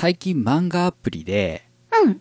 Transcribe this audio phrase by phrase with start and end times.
[0.00, 1.64] 最近漫画アプリで、
[2.04, 2.20] うん。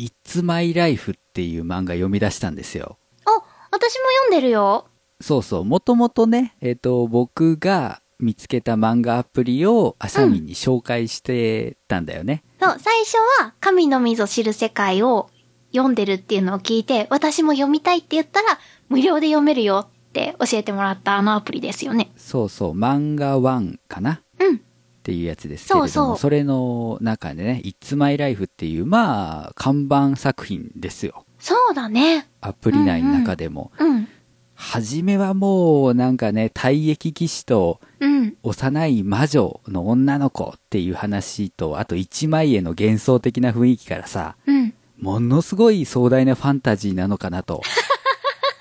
[0.00, 2.98] It's My Life っていう漫画読み出したんですよ。
[3.26, 3.30] あ、
[3.70, 4.88] 私も読んでるよ。
[5.20, 12.42] そうそう、もともとね、えっ、と、僕が見つけた漫画アプリをアシャミンに紹介してたんだよね。
[12.60, 15.30] そう、最初は、神の溝知る世界を
[15.72, 22.10] 読んでるっていうのを聞いて、私も読みたいって言ったら、無料で読めるよって教えてもらったあのアプリですよね。
[22.16, 24.62] そうそう、漫画1かなうん。
[25.00, 31.24] っていうやつですけれども、そうそうれの中でね、It's My Life っていう、まあ、看板作品ですよ。
[31.38, 32.28] そうだね。
[32.42, 33.72] アプリ内の中でも。
[33.78, 34.08] うん。
[34.54, 38.36] 初めはもう、なんかね、退役騎士とうん。
[38.42, 44.74] 幼い魔女の女の子っていう話と、あと一枚絵の幻想的な雰囲気からさ、うん。
[44.98, 47.62] ものすごい壮大なファンタジーなのかなと、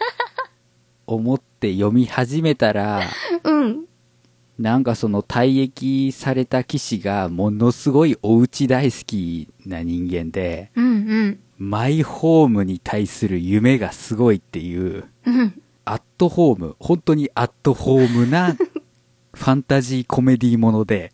[1.05, 3.01] 思って読み始めたら、
[3.43, 3.88] うん。
[4.59, 10.85] なんかその退役された騎士がものすごいお家大好きな人間で、うん。
[10.85, 10.89] う
[11.27, 11.39] ん。
[11.57, 15.61] マイホームに対する夢がすごいっていう、うん。
[15.85, 18.53] アットホーム、本当にアットホームな
[19.33, 21.13] ファンタジーコメディもので、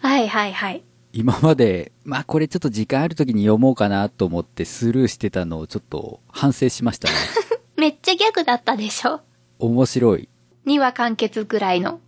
[0.00, 0.84] はいはいはい。
[1.12, 7.14] 今まで、まあこれちょっと時間ある時に読もうかなと思ってスルーしてたのをちょっと反省しましたね。
[7.76, 9.20] めっちゃギャグだったでしょ？
[9.58, 10.28] 面白い。
[10.66, 12.00] ?2 話完結ぐらいの。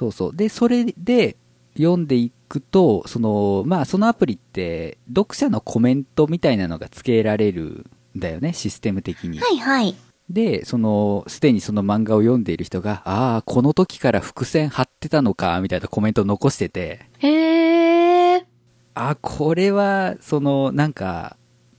[0.00, 0.34] そうそう。
[0.34, 1.36] で、それで
[1.76, 7.84] 読んでいくと、その、まあそのアプリって読者のコメントみたいなのが付けられる
[8.16, 9.38] んだよね、システム的に。
[9.40, 9.94] はいはい。
[10.30, 18.44] で、その、すでにその漫画を読んでいる人が、ああ、この時から伏線張ってたのか、みたいなコメントを残してて、へー。
[18.94, 21.36] あ、これは、その、なんか、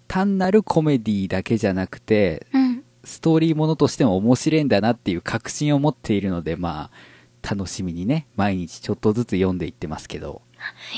[0.08, 2.83] 単なるコメディだけじゃなくて、うん。
[3.03, 7.11] ストーリーものとしても面白いんだなっていう確信を持っているので、まあ、
[7.42, 10.42] 楽しみにね、毎日ちょっとずつ読んでいってますけど。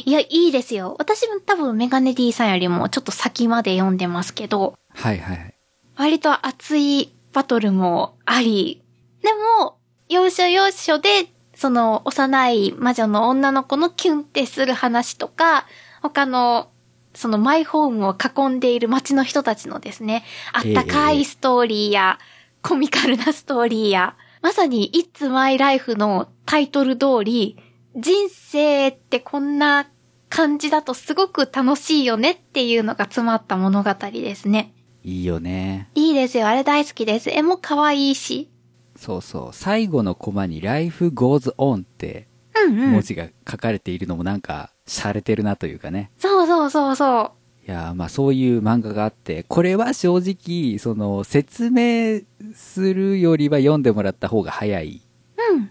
[0.05, 0.95] いや、いいですよ。
[0.99, 5.55] 私も多分メガネ D さんよりもちょっと先まで読んでますけど、はいはいはい。
[5.95, 8.83] 割と熱いバトルもあり、
[9.21, 9.77] でも、
[10.09, 15.65] 要所要所で、その幼い魔女の女の子のキュンってする話とか、
[16.01, 16.69] 他の、
[17.13, 22.19] そのマイホームを囲んでいる街の人たちのですね、あったかいストーリーや、
[22.61, 27.57] コミカルなストーリーや、まさに It's My Life のタイトル通り、
[27.95, 29.89] 人生ってこんな
[30.27, 34.73] 感じだとすごく楽しいよねっていうのが詰まった物語ですね。
[35.01, 35.89] いいよね。
[35.95, 36.47] いいですよ。
[36.47, 37.29] あれ大好きです。
[37.29, 38.51] 絵も可愛いし。
[38.97, 39.53] そうそう。
[39.53, 42.27] 最後のコマに Life Goes On って。
[42.67, 46.11] 文字が書かれているのもなんか、洒落てるなというかね。
[46.17, 47.31] そうそうそうそ
[47.65, 52.21] いやーまあそういう漫画があって、これは正直、その説明
[52.53, 55.01] するよりは読んでもらった方が早い
[55.37, 55.69] ううん。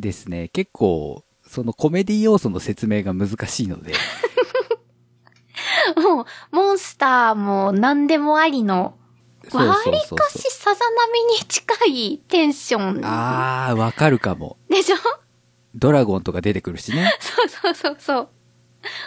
[0.00, 0.48] ですね。
[0.48, 3.92] 結構、そのコメディ要素の説明が難しいので、
[6.02, 6.26] もう、
[6.56, 8.96] モンスターも何でもありの、
[9.52, 13.00] わりかしさざ波に近いテンション。
[13.04, 14.56] あー、わかるかも。
[14.68, 14.96] でしょ？
[15.74, 17.12] ドラゴンとか出てくるしね。
[17.20, 18.28] そうそうそうそう。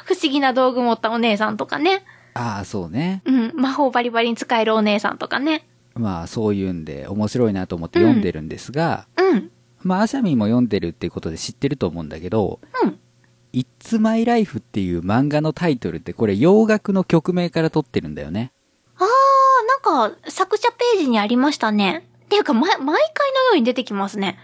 [0.06, 2.04] 不思議な道具持ったお姉さんとかね。
[2.34, 3.22] あー、そうね。
[3.26, 3.54] うん。
[3.56, 5.68] 魔法バリバリに使えるお姉さんとかね。
[5.96, 9.52] まあそういうんで面白いなと思って読んでるんですが、うん。
[9.82, 13.00] まあアシャミンも読んでるっていうことで知ってると思うんだけど、うん。
[13.54, 18.52] It's My Life っていう漫画のタイトルってこれ洋楽の曲名から取ってるんだよね。
[18.98, 19.08] あー、
[19.86, 22.08] なんか、作者ページにありましたね。
[22.26, 23.02] っていうか、ま、毎回のよ
[23.54, 24.38] うに出てきますね。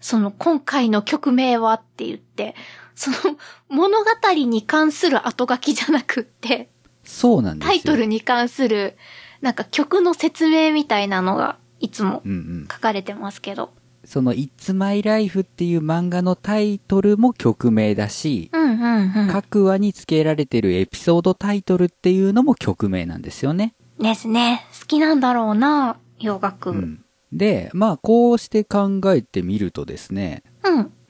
[0.00, 2.54] その、今回の曲名はって言って、
[2.94, 6.68] その、物語に関する後書きじゃなくって、
[7.10, 7.72] そうなんですよ。
[7.74, 8.96] タイトルに関する、
[9.40, 12.68] なんか曲の説明みたいなのが、いつもうんうん。
[12.70, 13.70] 書かれてますけど。
[14.04, 19.28] その It's My Life っていう漫画のタイトルも曲名だし、うんうんうん。
[19.30, 23.74] 各話に付けられてるエピソードタイトルっていうのも曲名なんですよね。
[23.98, 24.64] ですね。
[24.80, 26.70] 好きなんだろうな、洋楽。
[26.70, 26.80] ううん。
[26.80, 27.04] ん。
[27.32, 30.42] で、まあこうして考えてみるとですね、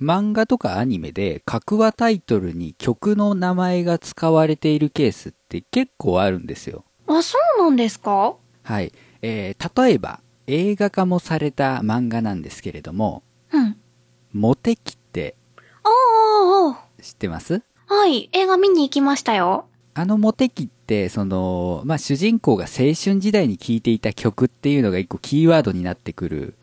[0.01, 6.85] 漫画とかアニメで各話タイトルに曲の名前が使われているケースって結構あるんですよ。
[7.07, 8.37] あ、そうなんですか？
[8.63, 8.93] はい。
[9.23, 13.23] えー、例えば映画化もされた漫画なんですけれども、
[13.53, 13.77] うん。
[14.33, 15.35] モテキって
[15.85, 17.63] おーおーおー知ってます？
[17.87, 19.67] はい、映画見に行きましたよ。
[19.93, 26.55] あのモテキって、その、まあ、主人公が青春時代に聴いていた曲っていうのが一個キーワードになってくるうんうん。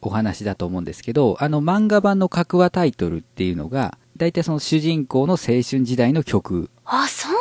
[0.00, 7.32] お話だと思うんですけど、あの漫画版の各話タイトルっていうのが、だいたいその主人公の青春時代の曲あ、そう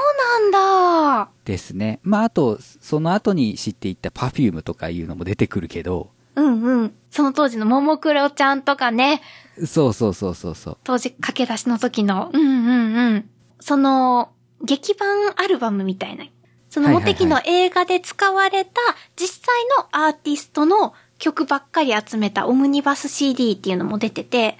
[0.51, 1.29] なんだ。
[1.43, 1.99] ですね。
[2.03, 6.93] まあ、あと、その後に知っていった Perfume とかいうのも出てくるけど、うんうん。
[7.11, 9.21] その当時のももクロちゃんとかね、
[9.65, 10.77] そうそうそうそうそう。
[10.83, 13.29] 当時駆け出しの時の、うんうんうん。
[13.59, 14.29] その、
[14.63, 16.25] 劇版アルバムみたいな。
[16.69, 18.71] そのモテキの映画で使われた
[19.15, 24.57] 実際のアーティストの曲ばっかり集めたオムニバス CD っていうのも出てて、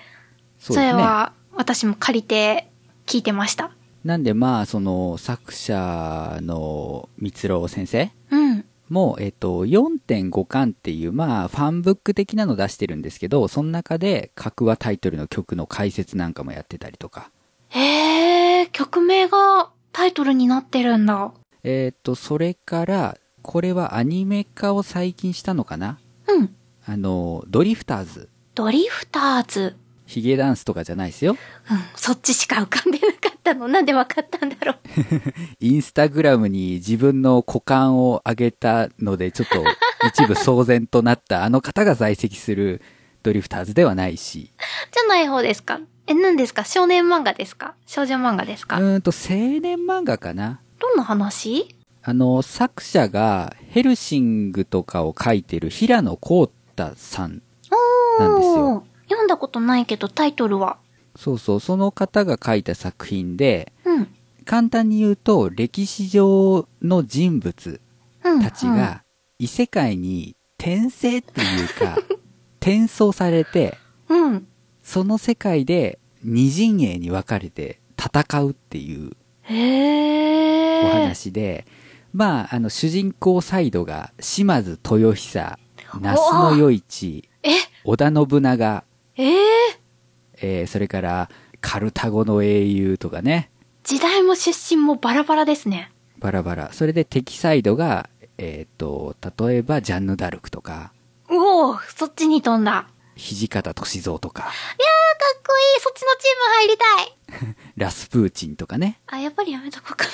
[0.59, 2.69] そ,、れは私も借りて
[3.05, 3.71] 聞いてました。
[4.03, 8.65] なんでまあ、その作者の三郎先生うん。
[8.89, 17.29] も、えっと、4.5巻っていう、まあ、ファンブック的なの出してるんですけど、その中で、各話タイトルの曲の解説なんかもやってたりとか。
[17.69, 21.31] へえ、曲名がタイトルになってるんだ。
[21.63, 25.99] えっと、それから、これはアニメ化を最近したのかな
[26.37, 26.55] うん。
[26.85, 28.29] あの、ドリフターズ。
[28.55, 29.75] ドリフターズ。
[30.05, 31.33] ヒゲダンスとかじゃないですよ。
[31.33, 31.37] うん、
[31.95, 33.67] そっちしか浮かんでなかったの。
[33.67, 34.77] なんでわかったんだろう。
[35.61, 39.63] インスタグラムに自分の股間を上げたので、ちょっと
[40.07, 42.81] 一部騒然となったあの方が在籍する
[43.21, 44.51] ドリフターズではないし。
[44.91, 46.65] じゃない方ですかえ、何ですか？
[46.65, 47.75] 少年漫画ですか？
[47.85, 48.79] 少女漫画ですか？
[48.81, 51.75] うんと、青年漫画かなどんな話？
[52.01, 57.41] あの、作者がヘルシングとかを書いてる平野幸太さん
[58.19, 58.83] なんですよ。
[59.09, 60.77] 読んだことないけどタイトルは。
[61.15, 64.07] そうそう、その方が書いた作品で、うん、
[64.45, 67.81] 簡単に言うと、歴史上の人物
[68.41, 69.03] たちが
[69.37, 71.97] 異世界に転生っていうか、
[72.61, 74.47] 転送されて、うん、
[74.83, 79.11] その世界で二陣営に分かれて戦うっていう
[80.85, 81.65] お話で、
[82.13, 85.57] まあ、あの、主人公サイドが島津豊久、
[86.01, 87.29] 那須の与一、
[87.83, 88.83] 織田信長、
[89.15, 89.35] えー、
[90.41, 91.29] えー、それから、
[91.61, 93.51] カルタゴの英雄とかね。
[93.83, 95.91] 時代も出身もバラバラですね。
[96.19, 96.73] バラバラ。
[96.73, 99.15] それで敵サイドが、えっ、ー、と、
[99.45, 100.93] 例えばジャンヌ・ダルクとか。
[101.29, 102.87] おおそっちに飛んだ。
[103.19, 104.43] 土方歳三とか。
[104.43, 104.55] いやー、か
[105.37, 108.99] っこいいそっちのチーム入りたい ラスプーチンとかね。
[109.07, 110.05] あ、やっぱりやめとこうか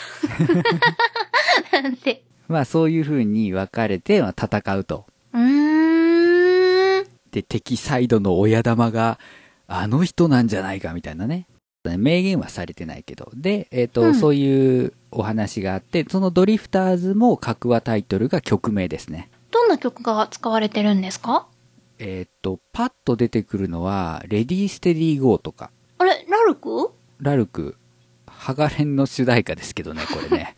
[1.73, 1.81] な。
[1.83, 2.23] なんで。
[2.47, 5.05] まあそういう風に分かれて、まあ、戦うと。
[5.33, 7.07] うーん。
[7.31, 9.19] で、敵サイドの親玉が、
[9.67, 11.47] あの人なんじゃないかみたいなね。
[11.83, 13.31] 明言はされてないけど。
[13.35, 19.29] で、えっ、ー、と、うん、そういうお話があって、そのドリフターズも各話タイトルが曲名ですね。
[19.51, 21.47] どんな曲が使われてるんですか？
[21.99, 25.71] えっ、ー、と、パッと出てくるのは、レディーステディーゴーとか。
[25.97, 26.91] あれ、ラルク？
[27.19, 27.77] ラルク。
[28.27, 30.55] ハガレンの主題歌ですけどね、 これね。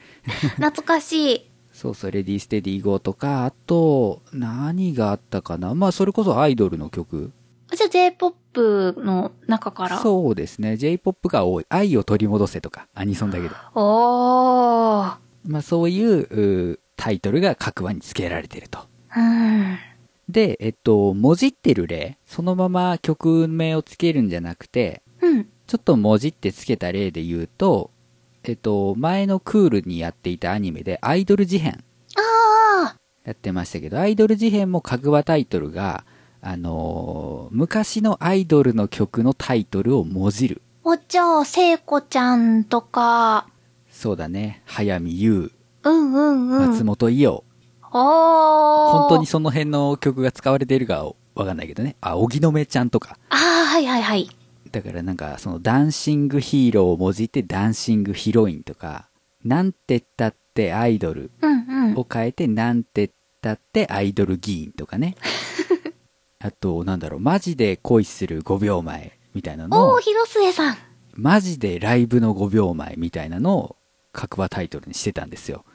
[0.56, 1.50] 懐かしい。
[1.72, 5.76] そうそう、レディーステディーゴーとか、あと、何があったかな？
[5.76, 7.32] まあ、それこそアイドルの曲。
[7.72, 10.00] じゃあ J-POP の中から？
[10.00, 10.78] そうですね。
[10.78, 11.66] J-POP が多い。
[11.70, 13.56] 愛を取り戻せとか、アニソンだけど。
[13.76, 15.18] おー。
[15.46, 18.80] まあそういうタイトルが各話に付けられてると。
[19.16, 19.78] うん。
[20.30, 25.48] で、えっと、もじってる例、そのまま曲名を付けるんじゃなくて、うん。
[25.68, 27.92] ちょっともじって付けた例で言うと、
[28.44, 31.84] えっと、前のクールにやっていたアニメでアイドル事変。
[32.16, 32.96] ああ
[33.26, 36.06] やってましたけど、アイドル事変も各話タイトルが、
[36.42, 40.62] あのー、昔のアイドルの曲のタイトルをもじる。
[40.84, 43.48] おじゃあ、聖子ちゃんとか。
[43.90, 44.62] そうだね。
[44.66, 45.52] 早見優。
[45.84, 46.72] うんうんうん。
[46.72, 47.44] 松本伊代。
[47.92, 51.96] お本当にその辺の曲が使われているかわかんないけどね。
[52.02, 53.18] あ、荻野目ちゃんとか。
[53.30, 54.30] ああ、はいはいはい。
[54.72, 59.10] だからなんか、そのダンシングヒーローをもじってダンシングヒロインとか、
[59.46, 61.32] なんて言ったってアイドル
[61.96, 63.10] を変えて、なんて言っ
[63.42, 65.16] たってアイドル議員とかね。
[66.40, 69.94] あと、なんだろう、マジで恋する5秒前みたいなのを。
[69.96, 70.78] おー、広末さん。
[71.14, 73.76] マジでライブの5秒前みたいなのを
[74.12, 75.66] 各話タイトルにしてたんですよ。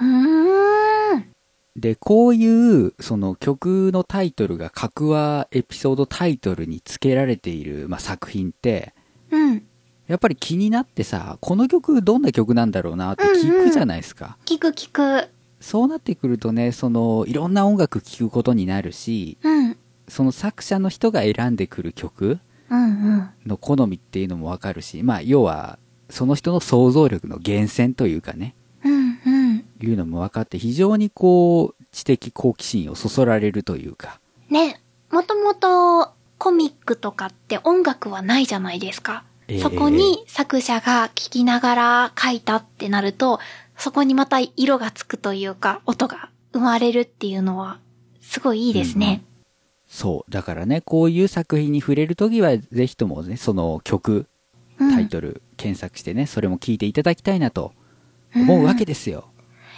[0.00, 1.29] うーん。
[1.76, 8.92] で、こういう、その曲のタイトルが各話エピソードタイトルに付けられている、まあ、作品って、
[9.30, 9.62] うん。
[10.08, 14.24] やっぱり気になってさ、この曲どんな曲なんだろうなって聞くじゃないですか。
[14.24, 15.28] うんうん、聞く聞く。
[15.60, 19.76] そうなってくるとね、その、いろんな音楽聴くことになるし、うん。
[20.08, 22.40] その作者の人が選んでくる曲
[23.46, 28.56] の好みっていうのもわかるし、まあ、要は、その人の想像力の源泉というかね、
[29.86, 34.20] いうのも分かって、非常にこう、知的好奇心をそそられるというか。
[34.48, 39.24] ね、もともとコミックとかって音楽はないじゃないですか。
[39.48, 43.40] えー、そこに作者が聴きながら書いたってなると、
[43.76, 47.78] そこにまた色がつくというか、音が生まれるっていうのは、
[48.20, 49.22] すごいいいですね。
[49.24, 49.30] うん
[49.90, 50.30] そう。
[50.30, 54.26] だからね、こういう作品に触れるときは、ぜひともね、その曲、
[54.78, 57.72] タイトル、検索してね、それも聞いていただきたいなと
[58.34, 59.28] 思うわけですよ。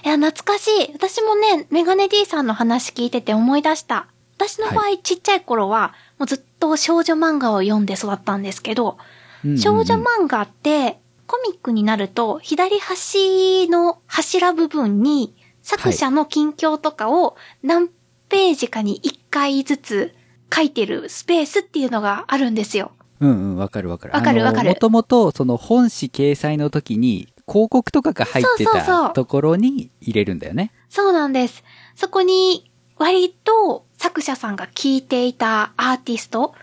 [0.04, 0.92] いや、懐かしい。
[0.92, 4.08] 私もね、メガネ D さんの話聞いてて思い出した。
[4.36, 8.98] 私の場合、はい、ちっちゃい頃は、もうずっと少女漫画を読んで育ったんですけど、
[9.44, 17.88] うんうんうん、少女漫画って、コミックになると、左端の柱部分に、作者の近況とかを何
[18.28, 20.14] ページかに1回ずつ
[20.52, 22.92] 書いてるスペースっていうのがあるんですよ。
[23.20, 24.14] うんうん、わかるわかる。
[24.14, 30.72] わかるわかるもともと、その本誌掲載の時に、広告とかが入ってたところに入れるんだよね。
[30.88, 31.62] そうなんです。
[31.94, 36.54] そこに、割と作者さんが聞いていたアーティスト、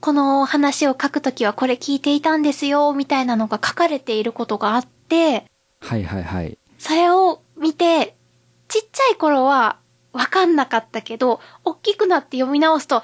[0.00, 5.46] この話を書くときはこれ聞いていたんですよ、みたいなのが書かれていることがあって、
[5.80, 6.58] はいはいはい。
[6.78, 8.16] それを見て、
[8.66, 9.78] ちっちゃい頃は
[10.12, 13.02] わかんなかったけど、大きくなって読み直すと、アー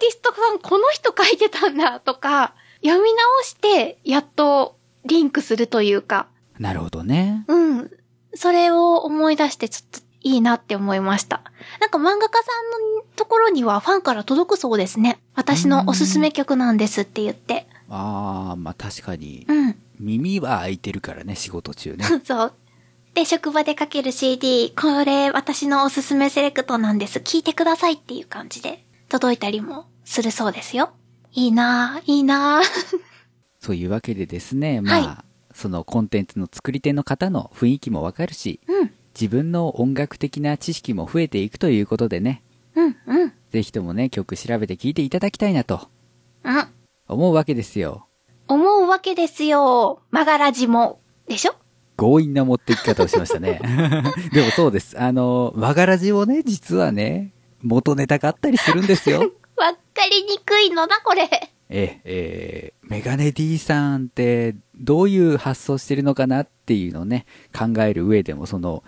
[0.00, 7.44] ティストさんこの人書いてたんだとか、読み直してやっとリンクするというか、なるほどね。
[7.48, 7.90] うん。
[8.34, 11.42] それを思い出してちょっといいなって思いました。
[11.80, 12.50] なんか漫画家さ
[12.94, 15.18] んのところにはファンから届くそうですね。
[15.34, 17.66] 私のおすすめ曲なんですって言って。
[17.88, 19.46] あー、まあ確かに。
[19.48, 19.76] うん。
[19.98, 22.04] 耳は開いてるからね、仕事中ね。
[22.24, 22.52] そう。
[23.14, 27.18] で、職場でかける CD、これ私のおすすめセレクトなんです。
[27.18, 30.90] 聞いてくださいっていう感じで届いたりもするそうですよ。
[31.32, 32.62] いいなぁ、いいなぁ。
[33.60, 35.24] そういうわけでですね、まあ、は
[35.58, 42.44] そのコンテンツの作り手の方の雰囲気もわかるし、うん、自分の音楽的な知識も増えていくということでね、
[42.76, 45.88] うん、うん、ぜひともね、曲調べて聴いていただきたいなと
[46.44, 46.68] うん。
[47.08, 48.06] 思うわけですよ。
[48.46, 50.00] 思うわけですよ。
[50.12, 51.00] マガラジも。
[51.26, 51.54] でしょ？
[51.96, 53.60] 強引な持っていき方をしましたね。
[54.32, 54.96] でもそうです。
[55.00, 59.20] あの、和がらじをね、実はね、元ネタがあったりするんですよ。
[59.56, 61.28] わかりにくいのだ、これ。
[61.70, 68.82] え、えー、メガネ D さんってどういう発想してるのかなっていうのをね、考える上でもその、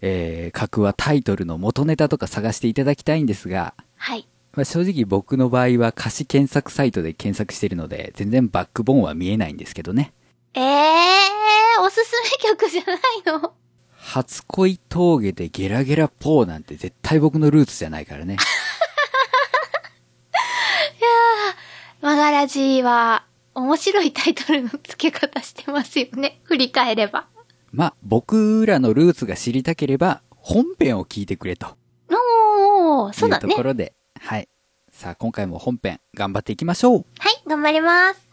[0.00, 4.26] えー、格はタイトルの元ネタとか探していただきたいんですが、はい。
[4.52, 10.12] まあ、正直僕の場合は歌詞検索サイトで検索してるので、全然バックボーンは見えないんですけどね。
[10.54, 12.12] ええー、おすす
[12.44, 12.98] め曲じゃない
[13.40, 13.52] の？
[13.96, 18.36] 初恋峠でゲラゲラポーなんて絶対僕のルーツじゃないからね。
[22.04, 26.38] マガラジは、面白いタイトルの付け方してますよね。
[26.44, 27.28] 振り返れば。
[27.72, 31.78] まあ、僕らのルーツが知りたければ、本編を聞いてくれと
[32.10, 33.48] おー、そうだね。
[33.48, 34.50] ところで、はい。
[34.92, 37.06] さあ、今回も本編頑張っていきましょう。
[37.20, 38.23] はい、頑張ります。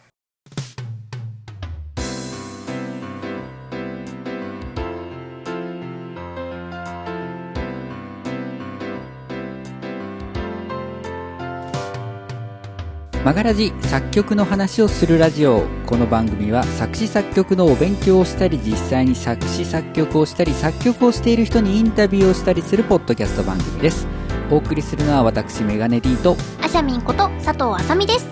[13.23, 24.07] マガラジ作曲の話をするラジオこの番組は作詞作曲のお勉強をしたり実際に作詞作曲をしたり作曲をしている人にインタビューをしたりするポッドキャスト番組です
[24.49, 28.25] お送りするのは私メガネ D とあしゃみんこと佐藤あさみです。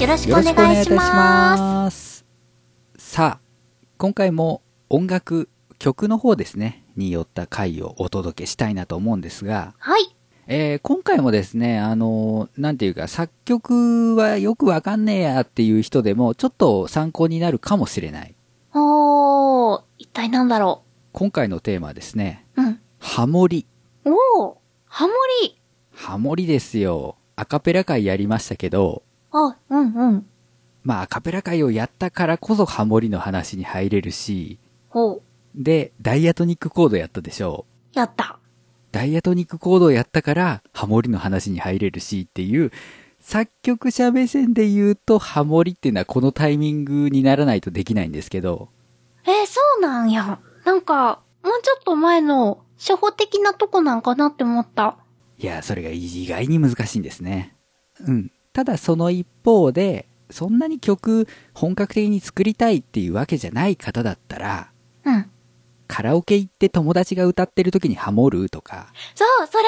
[0.00, 0.90] よろしくおよろしくお願願いし。
[0.90, 2.26] ます
[2.98, 3.40] さあ
[3.98, 5.48] 今回も音楽
[5.78, 10.16] 曲の方ですねによった回をお届けしたいなと思うんですがはい。
[10.46, 18.34] えー今回もですね、あのーなんていうか、作曲はよくわかんねえやっていう人でも、ちょっと参考になるかもしれない。
[18.74, 20.82] おー、一体なんだろ
[21.12, 22.62] 今回のテーマはですね、う。
[22.62, 22.80] うん。
[22.98, 23.66] ハモリ。
[24.04, 25.58] おー、ハモリ。
[25.92, 27.16] ハモリですよ。
[27.36, 30.26] アカペラ会やりましたけど、あ、うんうん。
[30.82, 34.58] まあアカペラ会をやったからこそハモリの話に入れるし、
[34.90, 35.22] ほう。
[35.54, 37.98] で、ダイアトニックコードやったでしょう。
[37.98, 38.38] やった。
[38.94, 42.70] ダイアトニックコードをやったから、ハモリの話に入れるしっていう、
[43.18, 48.68] 作曲者目線で言うと、ハモリっていうのはこのタイミングにならないとできないんですけど、
[49.26, 50.38] えーそうなんや。
[50.64, 54.96] なんか、もうちょっと前の初歩的なとこなんかなって思った。
[55.38, 57.56] いや、それが意外に難しいんですね。
[58.06, 58.30] うん。
[58.52, 64.70] ただその一方で、そんなに曲本格的に作りたいっていうわけじゃない方だったら、
[65.04, 65.30] うん。
[65.94, 69.64] カラオケ行って友達が歌ってる時にハモるとか、そう、それ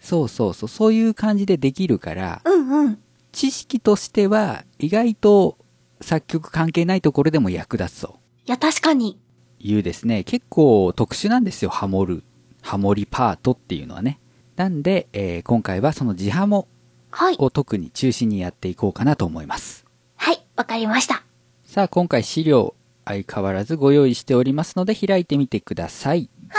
[0.00, 2.98] そうそうそう、そういう感じでできるから、うんうん。
[3.30, 5.56] 知識としては意外と
[6.00, 9.20] 作曲関係ないところでも役立つといや、確かに。
[9.60, 12.24] いうですね、結構特殊なんですよ、ハモる。
[12.60, 14.18] ハモリパートっていうのはね。
[14.56, 16.66] なんで、えー今回はその自ハモ
[17.12, 17.36] はい。
[17.38, 19.84] を特に中心にやっていこうかなと思います。
[20.16, 21.22] はい、わかりました。
[21.62, 26.30] さあ、今回資料相変わらずご用意しておりますので開いてみてください。
[26.48, 26.58] は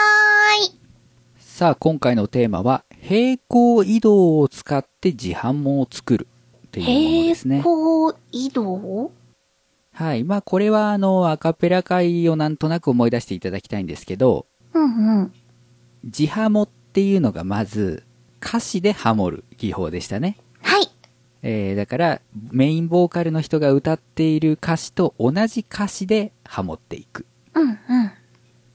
[0.62, 0.80] ーい。
[1.38, 6.28] さあ、今回のテーマは、平行移動を使って自ハモを作る
[6.68, 7.62] っていうものですね。
[7.62, 9.12] 平行移動？
[9.94, 10.24] はい。
[10.24, 15.34] まあ、これはあの、アカペラ会をなんとなく思い出していただきたいんですけど、うんうん。
[16.04, 18.04] 自ハモっていうのがまず、
[18.42, 20.38] 歌詞でハモる技法でしたね。
[20.62, 20.90] はい。
[21.46, 22.22] えー、だから、
[22.52, 27.26] メインボーカルの人が歌っている歌詞と同じ歌詞でハモっていく。
[27.54, 27.74] うんうん。
[27.74, 27.76] っ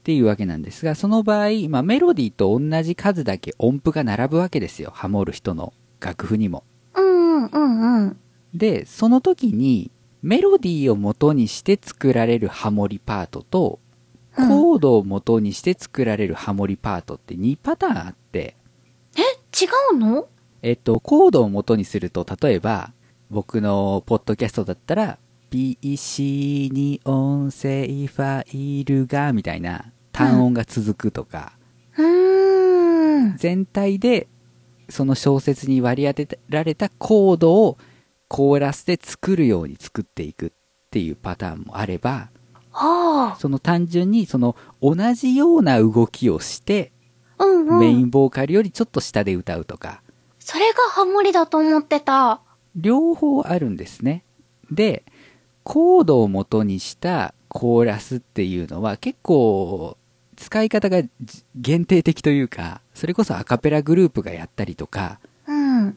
[0.03, 4.91] ていうわけなんですが、その場合、まあ、メロディーと同じ数だけ音符が並ぶわけですよ。
[4.93, 6.63] ハモる人の楽譜にも。
[6.95, 8.17] うんうんうん。
[8.53, 13.79] で、その時に、メロディーを元にして作られるハモリパートと、
[14.35, 18.55] コードを元にして作られるハモリパートって2パターンあって。
[19.17, 19.21] え？
[19.21, 20.27] 違うの？
[20.61, 22.91] えっと、コードを元にすると、例えば、
[23.29, 25.17] 僕のポッドキャストだったら、
[25.49, 31.53] PC に音声ファイルが、みたいな単音が続くとか、
[31.97, 34.27] うん、全体で
[34.89, 37.77] その小説に割り当てられたコードを
[38.27, 40.51] コーラスで作るように作っていくっ
[40.91, 42.29] ていうパターンもあれば、
[43.39, 46.91] その単純にその同じような動きをして、
[47.37, 50.01] うんうん、メインボーカルよりちょっと下で歌うとか。
[50.51, 52.41] それがハモリだと思ってた。
[52.75, 54.23] 両方あるんですね。
[54.71, 55.03] で、
[55.61, 59.95] コードを元にしたコーラスっていうのは結構
[60.37, 61.03] 使い方が
[61.53, 65.95] 限定的というか、それこそアカペラグループがやったりとか、うん、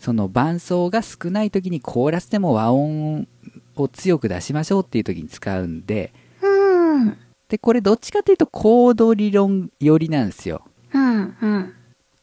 [0.00, 3.28] その伴奏が少ない時にコーラスでも和音
[3.76, 7.16] を強く出しましょうっていう時に使うんで、うん、
[7.48, 10.64] で、これどっちかというとコード理論寄りなんですよ。
[10.92, 11.74] うんうん、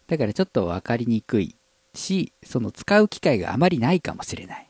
[0.07, 1.55] だからちょっと分かりにくい
[1.93, 4.67] し、その使う機会があまりないかもしれない。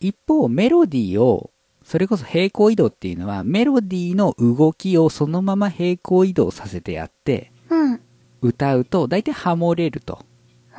[0.00, 1.50] 一方、メロディーを
[1.88, 8.00] それこそ平行移動っていうのはメロディーの動きをそのまま平行移動させてやって、うん、
[8.42, 10.18] 歌うと大体ハモれると、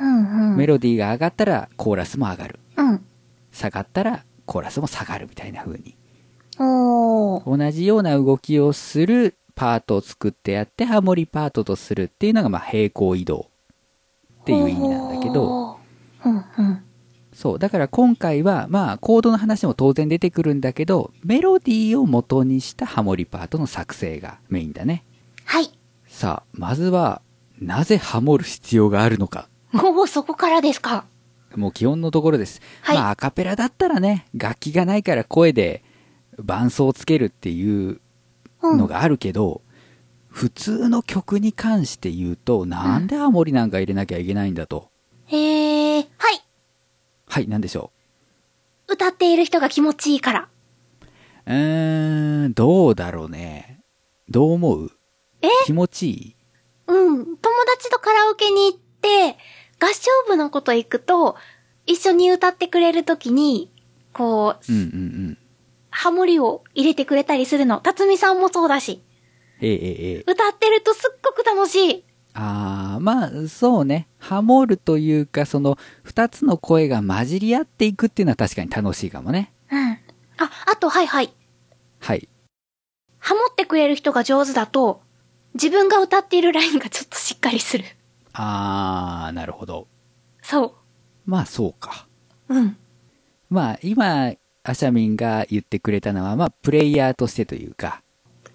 [0.00, 3.04] うんうん、メロディーが上がったらコーラスも上がる、うん、
[3.50, 5.96] 下がったらコーラスも下がるみたいな風に。
[6.56, 13.50] 同じような動きをするパートを作ってやってハモリパートとするっていうのがまあ平行移動
[14.56, 15.78] っていう意味なんだけど、
[16.24, 16.84] うんうん
[17.32, 17.58] そう。
[17.58, 25.04] だから今回は、まあ、コードの話も当然出てくるんだけど、メロディーを元にしたハモリパートの作成がメインだね。
[25.44, 25.70] はい。
[26.06, 27.22] さあ、まずは、
[27.58, 29.48] なぜハモる必要があるのか。
[29.72, 31.04] もうそこからですか。
[31.56, 32.60] もう基本のところです。
[32.82, 35.82] はい、まあ、アカペラだったらね、楽器がないから声で
[36.38, 38.00] 伴奏をつけるっていう
[38.62, 39.69] のがあるけど、うん、
[40.30, 44.88] 普通の曲に関して言うと、なんでハモリなんか入れなきゃいけないんだと。
[45.26, 46.40] へえ、はい。
[47.26, 47.90] はい、なんでしょ
[48.88, 48.94] う？
[48.94, 50.48] 歌っている人が気持ちいいから。
[51.46, 53.80] うーん、どうだろうね。
[54.28, 54.90] どう思う？
[55.42, 55.48] え？
[55.66, 56.36] 気持ちいい？
[56.86, 57.36] うん。
[57.36, 57.36] 友
[57.76, 59.36] 達とカラオケに行って、
[59.80, 61.36] 合唱部のこと行くと、
[61.86, 63.72] 一緒に歌ってくれるときに、
[64.12, 64.86] こう、うんうんう
[65.32, 65.38] ん。
[65.90, 67.80] ハモリを入れてくれたりするの。
[67.80, 69.02] 辰巳さんもそうだし。
[69.60, 70.32] ええええ。
[70.32, 72.04] 歌ってるとすっごく楽しい。
[72.34, 74.08] ああ、まあ、そうね。
[74.18, 79.52] ハモるというか、その、二つの声が混じり合っていくっていうのは確かに楽しいかもね。
[79.70, 79.92] うん。
[80.38, 81.32] あ、あと、はいはい。
[81.98, 82.28] はい。
[83.18, 85.02] ハモってくれる人が上手だと、
[85.54, 87.84] 自分が歌っているラインがちょっとしっかりする。
[88.32, 89.88] あー、なるほど。
[90.42, 90.72] そう。
[91.26, 92.06] まあ、そうか。
[92.48, 92.76] うん。
[93.50, 98.02] まあ、今、アシャミンが言ってくれたのは、まあ、プレイヤーとしてというか、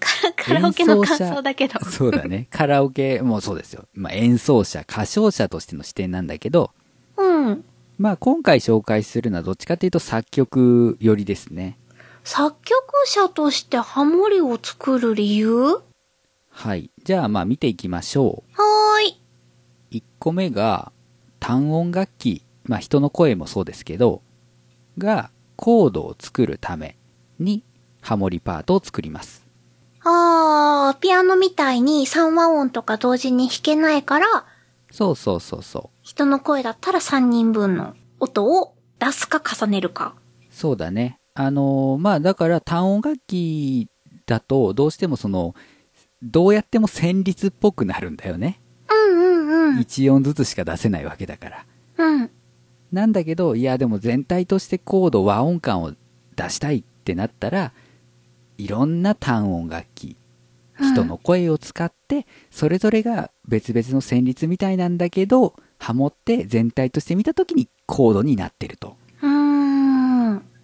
[0.37, 1.79] カラオケの感想だけど。
[1.89, 2.47] そうだね。
[2.51, 3.85] カラオケもそうですよ。
[3.93, 6.71] まあ、演奏者、歌唱者としての視点なんだけど、
[7.17, 7.65] うん。
[7.97, 11.77] まあ、今回紹介するのはどっちかというと作曲寄りですね。
[12.23, 15.81] 作曲者としてハモリを作る理由？
[16.49, 16.89] はい。
[17.03, 18.61] じゃあ、まあ見ていきましょう。
[18.61, 19.21] はーい。
[19.91, 20.91] 1個目が、
[21.39, 24.21] 単音楽器、まあ人の声もそうですけど、
[24.97, 26.97] が、コードを作るため
[27.39, 27.63] に、
[28.01, 29.44] ハモリパートを作ります。
[30.07, 34.45] あー、ピアノみたいに3和音とか同時に弾けないから、
[34.91, 35.97] そうそうそうそう。
[36.03, 40.15] 人の声だったら3人分の音を出すか重ねるか。
[40.51, 41.19] そうだね。
[41.33, 43.89] あのー、まあだから単音楽器
[44.25, 45.55] だとどうしてもその、
[46.21, 48.61] どうやっても旋律っぽくなるんだよね。
[48.89, 49.79] うんうんうん。
[49.79, 51.65] 1音ずつしか出せないわけだから。
[51.97, 52.31] うん。
[52.91, 55.93] なんだけど、いやでも全体としてコード、和音感を
[56.35, 57.73] 出したいってなったら、
[58.57, 60.17] いろんな単音楽器、
[60.79, 68.97] 人の声を使って、それぞれが別々の旋律みたいなんだけど、ハモって全体として見た時にコードになってると。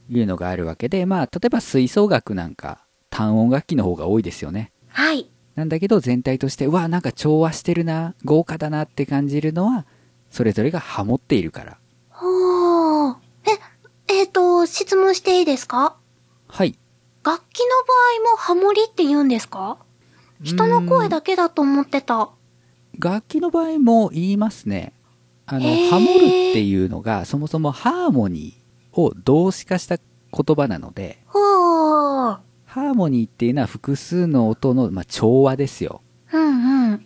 [0.10, 4.72] いうのがあるわけで、まあ、例えば吹奏楽なんか単音楽器の方が多いですよね。
[4.90, 5.30] はい。
[5.56, 9.86] なんだけど全体として、うわ、なんか調和してるな、豪華だなって感じるのは、
[10.30, 11.78] それぞれがハモっているから。
[12.10, 13.20] はあ。
[14.10, 15.96] え、えっ、ー、と、質問していいですか？
[16.48, 16.78] はい。
[17.24, 17.66] 楽器の
[18.26, 19.78] 場合もハモリって言うんですか？
[20.42, 22.32] 人の声だけだと思ってた。
[22.98, 24.94] 楽器の場合も言いますね。
[25.46, 31.42] あの、ハモるっていうのが、そもそもハーモニーを動詞化した言葉なので、ほう
[32.66, 36.02] ハーモニーっていうのは複数の音の、まあ、調和ですよ。
[36.32, 37.06] うんうん。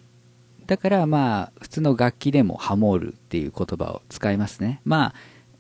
[0.65, 4.81] だからまあ、普通の楽器でもハモるっていう言葉を使いますね。
[4.85, 5.13] まあ、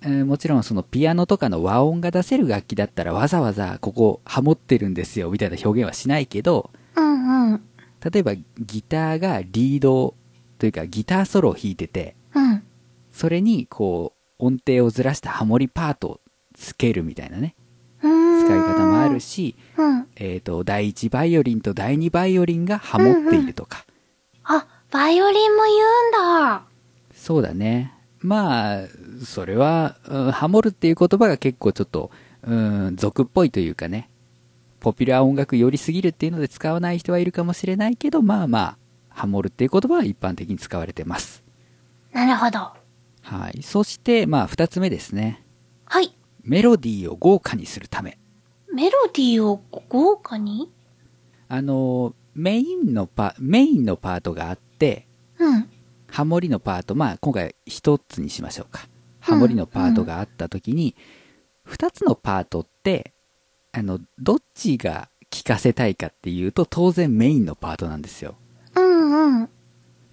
[0.05, 7.61] えー、もちろんそのピアノとかの和音が出せる楽器だったらわざわざここハモってるんですよみたいな表現はしないけど、うんうん。
[7.99, 10.13] 例えばギターがリード
[10.59, 12.63] というかギターソロを弾いてて、うん、
[13.11, 16.19] それにこう音程をずらしたハモリパートを
[16.53, 17.55] つけるみたいなね。
[18.45, 23.85] 使い方もあるし、うん、えっ、ー、と、第1バイオリンと第2バイオリンがハモっているとか。
[24.47, 25.77] うんうん、あ、バイオリンも言う
[26.09, 26.63] んだ。
[27.13, 27.94] そうだね。
[28.25, 28.87] まあ、
[29.23, 32.11] それは、うん、ハモるっていう言葉が結構ちょっと、
[32.43, 34.09] うん、俗っぽいというかね、
[34.79, 38.77] ポピュラー音楽寄りすぎるっていうので使わない人はいるかもしれないけど、まあまあ、
[39.09, 41.43] ハモるっていう言葉は一般的に使われてます。
[42.11, 42.59] なるほど。
[43.21, 43.63] はい。
[43.63, 45.43] そして、まあ、二つ目ですね。
[45.85, 46.15] はい。
[46.43, 48.17] メロディーを豪華にするため。
[48.73, 50.71] メロディーを豪華に？
[51.47, 55.07] あの、メインのパ、メインのパートがあって、
[55.39, 55.69] うん。
[56.15, 58.87] ハモリのパート、まあ、今回一つにしましょうか。
[59.19, 60.95] ハモリのパートがあった時に、
[61.65, 63.11] 二、うん、つのパートって、
[63.73, 68.35] あの、どっちが聴かせたいかっていうと、当然メインのパートなんですよ。
[68.77, 69.49] うんうん。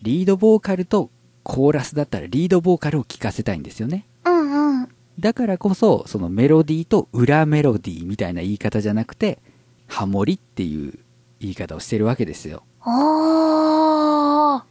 [0.03, 1.13] リードボーカルと
[1.45, 4.09] コーラスだったらリードボーカルを聴かせたいんですよね。
[4.25, 4.89] うんうん。
[5.21, 9.39] だからこそ、そのメロディーと裏メロディーみたいな言い方じゃなくて、
[9.87, 10.99] ハモリっていう
[11.39, 12.65] 言い方をしてるわけですよ。
[12.81, 14.65] あ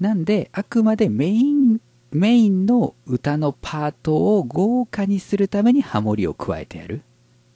[0.00, 1.80] なんで、あくまでメイン、
[2.12, 7.02] メインの歌のパートを豪華にするためにハモリを加えてやる。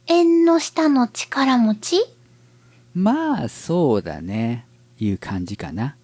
[0.06, 1.96] 縁の下の力持ち？
[2.94, 4.66] まあ、そうだね。
[4.98, 5.96] いう感じかな。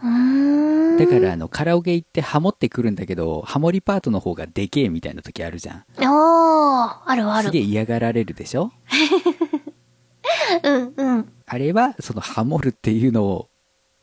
[0.00, 5.84] だからあのカラオケ行ってハモってくるんだけど、ハモリパートの方がでけえみたいな時あるじゃん。
[5.98, 7.46] おー、あるある。
[7.48, 8.70] すげえ嫌がられるでしょ？
[10.62, 11.32] うんうん。
[11.46, 13.48] あれはそのハモるっていうのを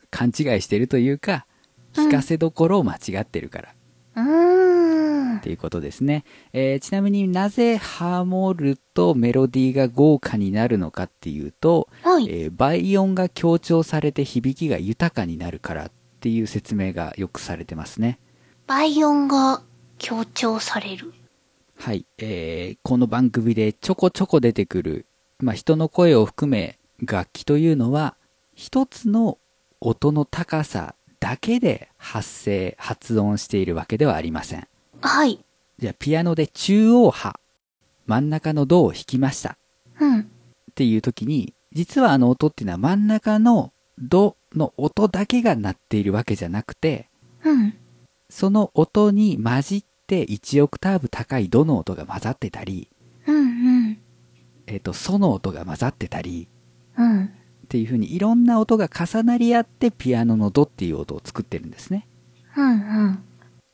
[0.10, 1.46] 勘違いしてるというか、
[1.96, 3.74] 聞かせどころを間違ってるから。
[4.18, 5.38] うん。
[5.38, 6.24] っていうことですね。
[6.54, 18.20] えー、ちなみになぜハモるとメロディーが豪華になるのかっていうと、はい、えー、倍音が強調されて響きが豊かになるからっていう説明がよくされてますね。
[18.68, 19.62] 倍音が
[19.98, 21.14] 強調される？
[21.78, 22.06] はい。
[22.18, 25.06] えー、この番組でちょこちょこ出てくる、
[25.40, 28.16] まあ、人の声を含め楽器というのは、
[28.54, 29.38] 一つの
[29.82, 30.95] 音の高さ
[31.26, 34.68] だけで発声、発音しているわけではありません。
[35.02, 35.44] はい。
[35.80, 37.40] じゃあ、ピアノで中央波、
[38.06, 39.58] 真ん中のドを弾きました。
[40.00, 40.20] うん。
[40.20, 40.24] っ
[40.76, 47.10] ていう時に、実はあの音っていうのは真ん中のドの音だけが鳴っているわけじゃなくて、
[47.44, 47.74] うん。
[48.30, 52.88] その音に混じって1オクターブ高いドの音が混ざってたり、
[53.26, 53.40] うんう
[53.90, 53.98] ん。
[54.68, 56.48] えっ、と、ソの音が混ざってたり、
[57.00, 57.32] うん。
[57.66, 62.08] っていう風にいろんな音が重なり合ってピアノのドっていう音を作ってるんですね。
[62.56, 63.24] うんうん。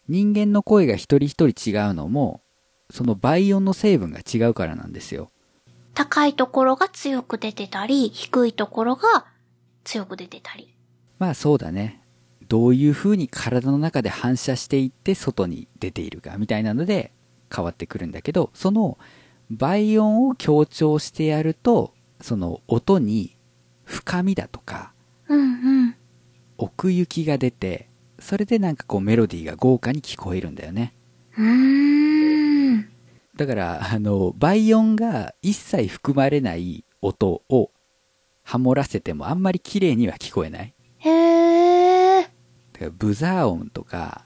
[0.07, 2.41] 人間の声が一人一人違うのも、
[2.89, 5.29] その倍音の成分が違うからなんですよ。
[5.93, 9.25] 高いところが強く出てたり、低いところが
[9.83, 10.73] 強く出てたり。
[11.19, 12.01] まあそうだね。
[12.47, 17.13] どういう風に体の中で反射していって外に出ているかみたいなので
[17.53, 18.97] 変わってくるんだけど、その
[19.49, 23.37] 倍音を強調してやると、その音に
[23.91, 24.93] 深みだとか、
[25.27, 25.43] うんう
[25.87, 25.95] ん、
[26.57, 30.93] 奥行きが出て、それでなんかこうメロディーが豪華に聞こえるんだよね。
[33.35, 37.71] だから、あの、倍音が一切含まれない音を
[38.43, 40.73] ハモらせてもあんまり綺麗には聞こえない。
[40.99, 42.21] へー。
[42.21, 42.29] だ
[42.79, 44.25] からブザー音とか、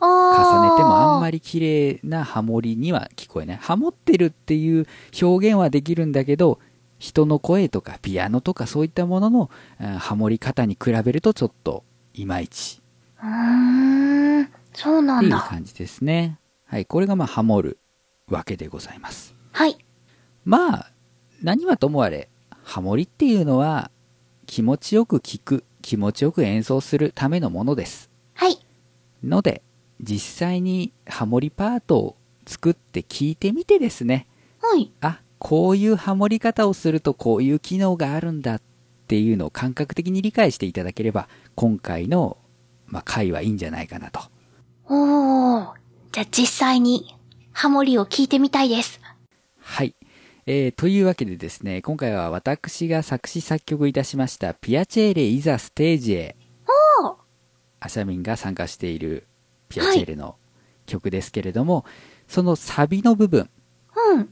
[0.00, 3.56] 重ねてもあんまり綺麗なハモリには聞こえない。
[3.58, 4.86] ハモってるっていう
[5.20, 6.58] 表現はできるんだけど、
[7.00, 9.50] 人の声とかピアノとかそういったものの、
[9.98, 11.82] ハモり方に比べるとちょっと
[12.14, 12.80] いまいち。
[13.20, 15.38] うーん、そうなんだ。
[15.38, 16.38] っていう感じですね。
[16.66, 17.78] はい、これがまあハモる
[18.28, 19.34] わけでございます。
[19.52, 19.78] はい。
[20.44, 20.92] まあ、
[21.42, 22.28] 何はともあれ、
[22.62, 23.90] ハモリっていうのは
[24.46, 28.10] 気持ちよく聴く、気持ちよく演奏するためのものです。
[28.34, 28.58] はい。
[29.24, 29.62] ので、
[30.00, 34.26] 実際にハモリパートを作って聴いてみてですね。
[34.60, 34.92] はい。
[35.00, 38.62] あ、こういうハモり方をするとこういう機能があるんだっ
[39.08, 42.36] ていうのを感覚的に理解していただければ、今回の、
[42.86, 44.20] まあ、回はいいんじゃないかなと。
[44.84, 45.72] おー。
[46.12, 47.16] じゃあ実際に
[47.52, 49.00] ハモリを聞いてみたいです。
[49.58, 49.94] はい。
[50.46, 56.36] えー、というわけでですね、今回は私が作詞作曲いたしましたピアチェーレいざステージへ。
[57.02, 57.16] お
[57.80, 59.26] アシャミンが参加している
[59.70, 60.36] ピアチェーレの
[60.84, 61.84] 曲ですけれども、はい、
[62.28, 63.48] そのサビの部分。
[64.12, 64.28] うん。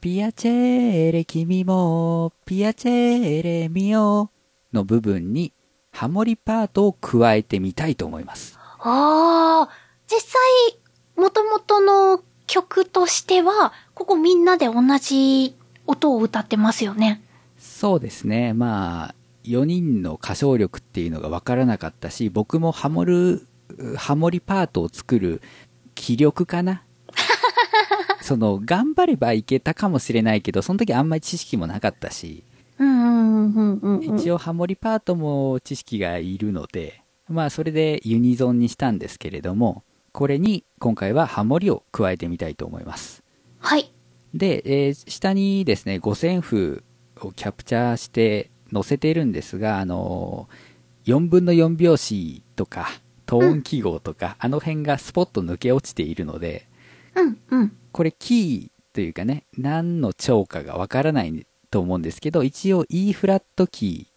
[0.00, 4.30] ピアチェーレ君も、ピアチェーレミオ
[4.72, 5.52] の部分に
[5.90, 8.58] ハモリパートを加えてみたいと思います。
[8.58, 9.68] ああ、
[10.06, 10.40] 実際、
[11.16, 15.56] 元々の曲としては、ここみんなで同じ
[15.86, 17.22] 音を歌ってますよね。
[17.58, 18.52] そうですね。
[18.52, 23.46] まあ、4人の歌唱力っていうのが分からなかったし、僕もハモる、
[23.96, 25.40] ハモリパートを作る
[25.94, 26.82] 気力かな
[28.20, 32.44] その、頑張ればいけたかもしれないけど、その時あんまり知識もなかったし、
[34.02, 43.22] 一応ハモリパートも知識がいるので、まあそれでユニゾンにしたんですけれども、これに今回はハモリを加えてみたいと思います。
[43.58, 43.92] はい。
[44.34, 46.84] で、えー、下にですね、五線譜
[47.20, 52.88] をキャプチャーして載せているんですが、あのー、4分の4拍子とか、
[53.26, 56.68] トーン記号とか、うん、あの辺がスポッと抜け落ちているので、
[57.16, 57.76] うんうん。
[57.92, 64.08] これキーというかね、何の調かがわからないと思うんですけど、一応 E フラットキ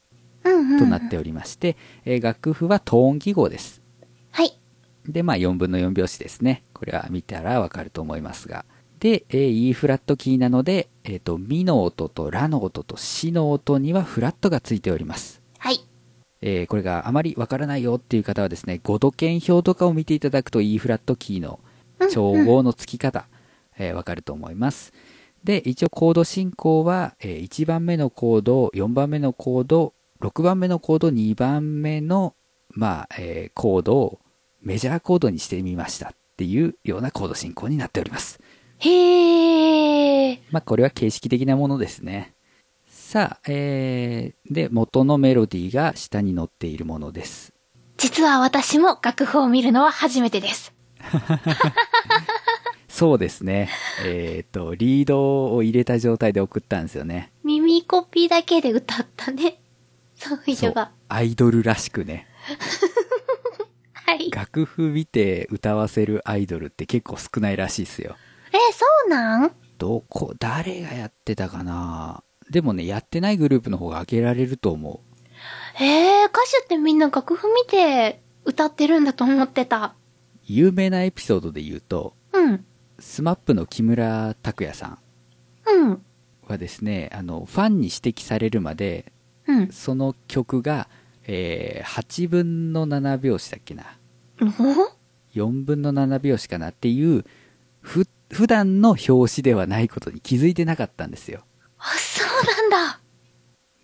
[0.43, 3.81] ーとなっておりまして、うんうん、え楽譜はトーン記号です。
[4.31, 4.57] はい。
[5.07, 6.63] で、まあ4分の4拍子ですね。
[6.73, 8.65] これは見たらわかると思いますが。
[8.99, 15.41] で、えー、E フラットキーなので、えっ、ー、と、ミの音とラの音とシの音にはフラットがついております。
[15.57, 15.79] はい。
[16.41, 21.59] えー、これがあまりわからないよっていう方はですね、5度鍵表とかを見ていただくと E フラットキーの
[22.11, 23.25] 調合の付き方、わ、
[23.77, 24.93] えー、かると思います。
[25.43, 32.35] で、一応コード進行は、えー、1番目のコード、4番目のコード、6番目のコード、2番目の、
[32.71, 34.19] まあ、えー、コードを
[34.61, 38.39] メジャーコードにしてみましたっていうようなコード進行になっております。
[38.79, 40.39] へー。
[40.51, 42.33] まあ、これは形式的なものですね。
[42.87, 47.53] さあ、えー、で、元のメロディーが下に載っているものです。
[47.97, 50.73] 実は私も楽譜を見るのは初めてです。
[52.89, 53.69] そうですね。
[54.05, 57.31] えっ、ー、と、リードを入れた状態で送ったんですよね。
[57.43, 59.61] 耳コピーだけで歌ったね。
[60.15, 60.91] そういえば。
[61.07, 62.27] アイドルらしくね。
[63.93, 64.29] はい。
[64.31, 68.17] 楽譜見て歌わせるアイドルって結構少ないらしいですよ。
[68.51, 69.51] え、そうなん？
[69.77, 72.23] どこ、誰がやってたかな？
[72.49, 75.81] でもね、やってないグループの方が挙げられると思う。
[75.81, 79.93] えー、歌手ってみんな楽譜見て歌ってるんだと思ってた。
[80.49, 82.65] 有名なエピソードで言うと、うん。
[82.97, 84.97] スマップの木村拓哉さん。
[85.67, 86.01] うん。
[86.47, 89.13] はですね、あの、ファンに指摘されるまで、
[89.47, 89.71] うん。
[89.71, 90.89] その曲が、
[91.27, 93.83] えー、8分の7拍子だっけな。
[95.35, 97.25] 4分の7拍子かなっていう、
[97.81, 101.43] ふ、普段の表紙ではないことに気づいてなかったんですよ。
[101.77, 102.99] あ、そうなんだ。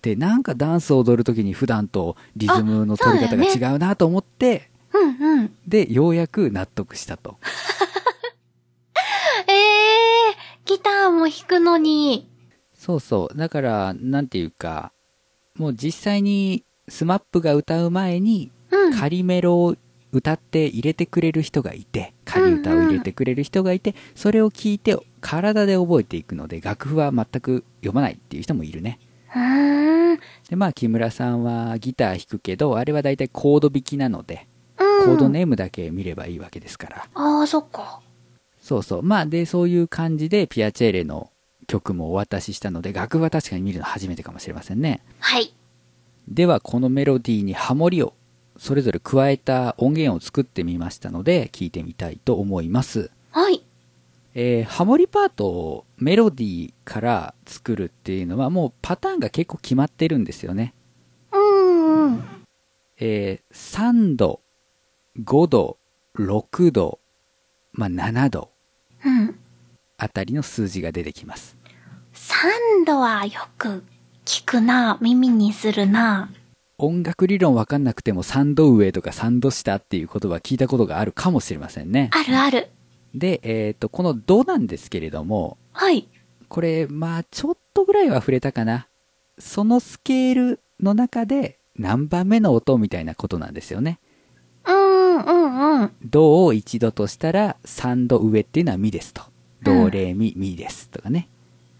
[0.01, 5.55] で、なんかダンスを踊るときに普段とリズムの取り方が違うなと思って、うんうん。
[5.67, 7.37] で、ようやく納得したと。
[9.47, 12.29] え えー、ギターも弾くのに。
[12.73, 13.37] そうそう。
[13.37, 14.91] だから、なんていうか、
[15.57, 18.51] もう実際に SMAP が歌う前に、
[18.97, 19.75] 仮メロを
[20.11, 28.99] 歌って入れてくれる人がいて、仮歌を入れてくれる人がいて、うんうん、それを聞いて体で覚えていくので、楽譜は全く読まないっていう人もいるね。
[30.49, 34.45] で、まあ、木村さんはギター弾くけど、あれはだいたいコード弾きなので、うん、
[34.77, 37.07] コードネームだけ見ればいいわけですから。
[37.13, 38.01] ああ、そっか。
[38.61, 39.03] そうそう。
[39.03, 41.31] まあ、で、そういう感じで、ピアチェーレの
[41.67, 45.01] 曲もお渡ししたので、楽譜は確かに見るの初めてかもしれませんね。
[45.19, 45.53] はい。
[46.27, 48.13] では、このメロディーにハモリを
[48.57, 53.11] それぞれ加えた音源を作ってみましたので、聞いてみたいと思います。
[53.31, 53.63] はい。
[54.33, 60.73] えー、ハモリパートをメロディーから作るっていうのはもうパターンが結構決まってるんですよね。
[61.31, 62.23] うんうん。
[62.97, 64.41] えー、3度、
[65.23, 65.77] 5度、
[66.17, 66.99] 6度、
[67.71, 68.49] まあ、7度。
[69.05, 69.39] うん。
[69.97, 71.57] あたりの数字が出てきます。
[72.13, 73.83] 3度はよく
[74.25, 76.29] 聞くな、耳にするな。
[76.77, 82.09] 音楽理論わかんなくても3度上とか3度下っていう言葉聞いたことがあるかもしれませんね。
[82.11, 82.67] あるある。
[83.13, 86.09] で、えっ、ー、と、このドなんですけれども、はい。
[86.49, 88.87] これ、まあ、ちょっとぐらいは触れたかな。
[89.39, 93.99] そのスケールの中で何番目の音みたいなことなんですよね。
[95.23, 95.91] うんうんうん。
[96.03, 99.23] ドを1度としたら3度上っていうのはミですと。
[99.61, 101.27] ド、レ、ミ、ミですとかね。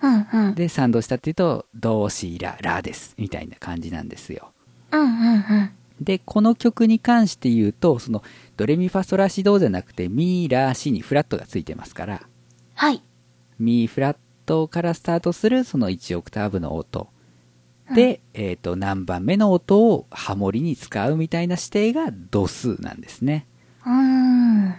[0.01, 0.55] うんうん。
[0.55, 3.15] で、3度下っていうと、ド、シ、ラ、ラです。
[3.17, 4.51] みたいな感じなんですよ。
[4.91, 5.71] うんうんうん。
[6.01, 8.23] で、この曲に関して言うと、その、
[8.57, 12.21] ドレミファソラシドじゃなくて、ミーラーシにフラットがついてますから、
[12.73, 13.01] はい。
[13.59, 17.07] ミーフラットからスタートするその1オクターブの音。
[17.93, 23.47] で、うん、えっ、ー、と、何番目の音をハモリに使うみたいな指定が度数なんですね。
[23.85, 24.75] うん。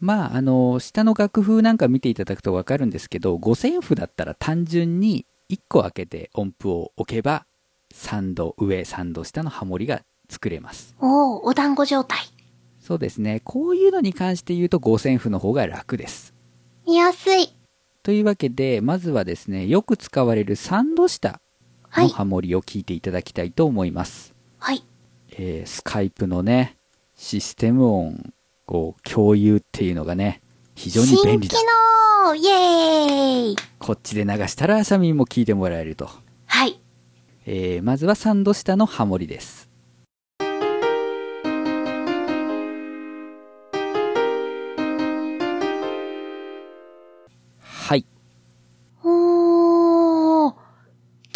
[0.00, 7.46] まあ、あの、下の楽譜なんか見ていただくとわかるんですけど、五線譜だったら単純に1個開けて音符を置けば、
[7.94, 10.96] 3度上、3度下のハモリが作れます。
[11.00, 12.18] おお、お団子状態。
[12.80, 13.40] そうですね。
[13.44, 16.34] こういうのに関して言うと五線譜の方が楽です。
[16.86, 17.48] 見やすい。
[18.02, 21.40] というわけで、まずはですね、よく使われる3度下
[21.92, 24.34] のハモリを聞いていただきたいと思います。
[24.58, 24.84] はい。
[25.32, 26.76] えー、スカイプのね、
[27.14, 28.32] システム音
[28.70, 30.42] こう、共有っていうのがね、
[30.76, 31.56] 非常に便利だ。
[31.56, 31.66] 新機
[32.24, 36.08] 能イエーイこっちで流したら、シャミンも聞いてもらえると。
[36.46, 36.80] はい。
[37.46, 39.69] えー、まずは3度下のハモリです。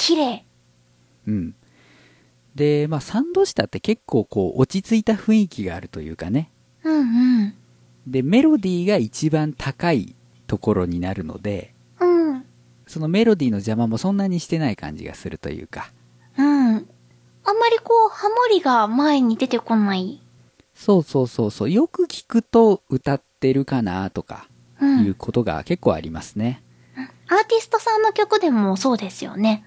[0.04, 0.44] 綺麗。
[1.26, 1.54] うん。
[2.54, 6.50] で、まあ、3度下って結構こう、落ち着いた雰囲気があるというかね。
[6.82, 7.02] うんう
[7.46, 7.54] ん。
[8.06, 10.14] で、メロディーが一番高い
[10.46, 12.44] ところになるので、うん。
[12.86, 15.90] そのメロディーの邪魔もそんなにしてない感じがするというか。
[16.36, 16.46] うん。
[16.46, 16.76] あん
[17.56, 20.20] まりこう、ハモリが前に出てこない。
[20.74, 21.70] そうそうそうそう。
[21.70, 24.48] よく聞くと歌ってるかなとか、
[24.82, 26.62] いうことが結構ありますね、
[26.94, 27.04] うん。
[27.38, 29.64] アーティストさんの曲でもそうですよね。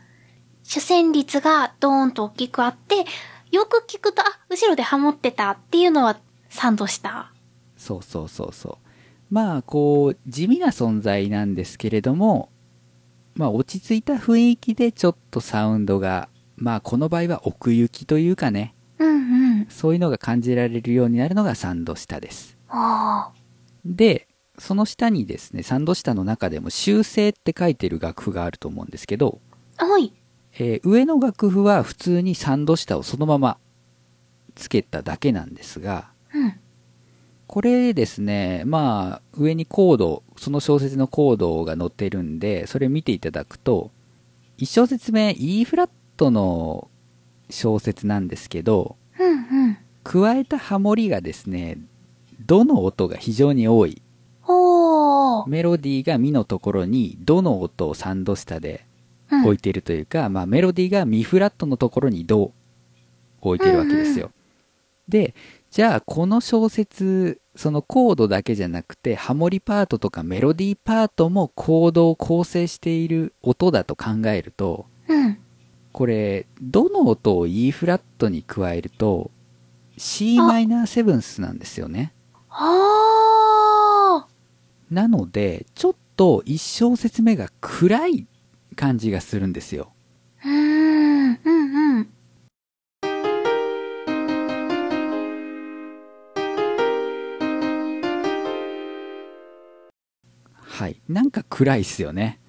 [0.68, 3.06] 主旋律がドーンと大きくあって、
[3.52, 7.32] よく聞くと、あ、後ろでハモってたっていうのはサンドした。
[7.78, 9.34] そうそうそうそう。
[9.34, 12.50] まあ、こう、地味な存在なんですけれども、
[13.34, 16.28] まあ、落ち着いた雰囲気でちょっとサウンドが、
[16.58, 19.14] まあ、この場合は奥行きというかね、うんう
[19.62, 22.58] ん、そういうのが感じられるようになるのがサンド下です。
[23.86, 24.28] で、
[24.60, 29.40] その下にですね、サンド下の中でも修正って書いてる楽譜があると思うんですけど、
[29.78, 30.12] はい。
[30.60, 33.58] えー、上の楽譜は普通にサンド下をそのまま
[34.56, 36.60] つけただけなんですが、うん、
[37.46, 43.91] これですね、まあ、上にコード、その小説のコードが載ってるんで、それ見ていただくと、
[44.58, 46.89] 1小節目 E フラットの
[47.52, 49.34] 小説なんですけど、うんう
[49.70, 51.78] ん、加えたハモリがですね、
[52.48, 54.02] どの音が非常に多い。
[55.48, 58.87] メロディーがミのところに、どの音を3度下で
[59.32, 62.54] 置いてるというか、うん、まあメロディーがミフラットのところにドを
[63.42, 64.26] 置いてるわけですよ。
[64.26, 64.34] うんうん、
[65.10, 65.36] で、
[65.72, 75.38] じゃあこの小説、そのコードだけじゃなくて、ハモリパートとかメロディーパートもコードを構成している音だと考えると、うん、
[75.92, 79.32] これ、どの音を E フラットに加えると、
[79.98, 82.13] c マイナーセブンスなんですよね。
[84.92, 88.28] なので、ちょっと一小節目が暗い
[88.78, 89.92] 感じがするんですよ。
[90.46, 92.10] うん、うん、うん。
[100.62, 101.02] はい。
[101.10, 102.40] なんか暗いっすよね。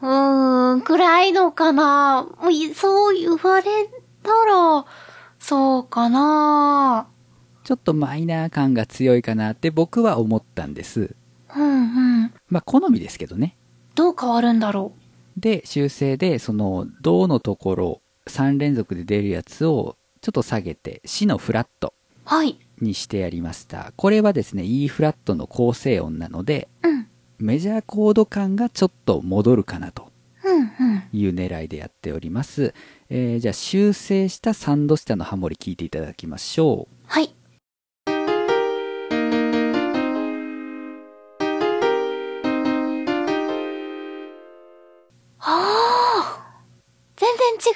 [0.00, 3.64] うーん、暗いのかなもう、そう言われ
[4.22, 4.86] たら、
[5.40, 7.08] そうかな
[7.64, 11.16] ちょっとマイナー感が強いかなって僕は思ったんです。
[11.56, 12.34] うんうん。
[12.48, 13.56] まあ、好みですけどね。
[13.94, 15.03] どう変わるんだろう。
[15.36, 21.94] で、修正で、その、銅のところ、3連続で出るやつを、ちょっと下げて、死のフラット。
[22.24, 22.58] はい。
[22.80, 23.92] にしてやりました。
[23.96, 27.06] これはですね、E フラットの構成音なので、うん。
[27.38, 30.10] メジャーコード感がちょっと戻るかなと
[31.12, 32.74] いう狙いでやっております。
[33.10, 36.94] えー、じゃあ修正した3度下のハモリ聞いていただきましょう。
[37.06, 37.34] はい。
[47.16, 47.74] 全然違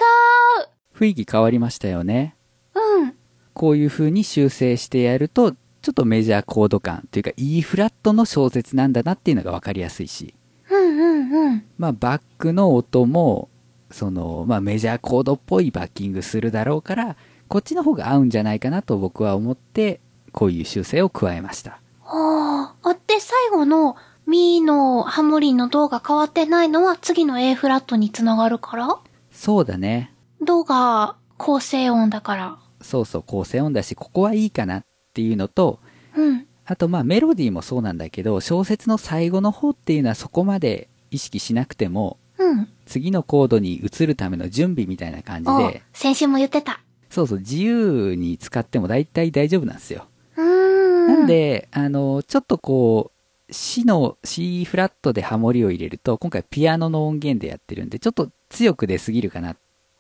[0.65, 2.35] う雰囲気変わりましたよね。
[2.75, 3.15] うん。
[3.53, 10.35] こういう風に修正してやると、ちょっとメジャーコード感というか E フラットの小説なんだなっていうのが分かりやすいし。
[10.71, 11.65] うんうんうん。
[11.79, 13.49] まあバックの音も、
[13.91, 20.01] その、まあメジャーコードっぽいバッキングするだろうから、こっちの方が合うんじゃないかなと僕は思って、
[20.33, 21.81] こういう修正を加えました。
[22.03, 22.89] はあ。
[22.89, 23.97] あって最後の
[24.27, 28.99] ミーのハモリの銅が変わってないのは次の A フラットにつながるから？
[29.39, 30.13] そうだね。
[30.43, 32.59] 銅が構成音だから。
[32.83, 34.85] そうそう、構成音だし、ここはいいかなっ
[35.15, 35.79] ていうのと、
[36.17, 36.45] うん。
[36.67, 42.69] あとまあメロディーもそうなんだけど、小説の最後の方っていうのはそこまで意識しなくても、うん。
[42.85, 45.83] 次のコードに移るための準備みたいな感じで。
[45.93, 46.81] 先週も言ってた。
[47.09, 50.07] そうそう、自由に使っても大体大丈夫なんですよ。
[50.37, 51.07] うん。
[51.07, 53.18] なんで、あの、ちょっとこう、
[53.51, 59.57] C の C フラットでハモリを入れると、今回ピアノの音源でやってるんで、ちょっと強く出すぎるかなっ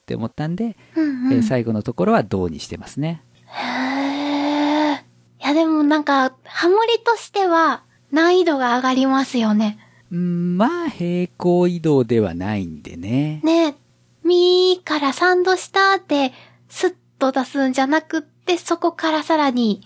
[0.06, 3.22] て思ったんで、うんうん、えー、最後のところは銅にしてますね。
[3.46, 9.78] へいやでもなんか、ハモリとしては、難易度が上がりますよね。
[10.10, 13.40] うん、まあ、平行移動ではないんでね。
[13.44, 13.76] ね
[14.24, 16.32] みーから3度下って、
[16.68, 19.82] スッと出すんじゃなくって、そこからさらに、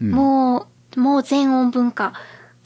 [0.00, 2.14] もう、もう全音分か、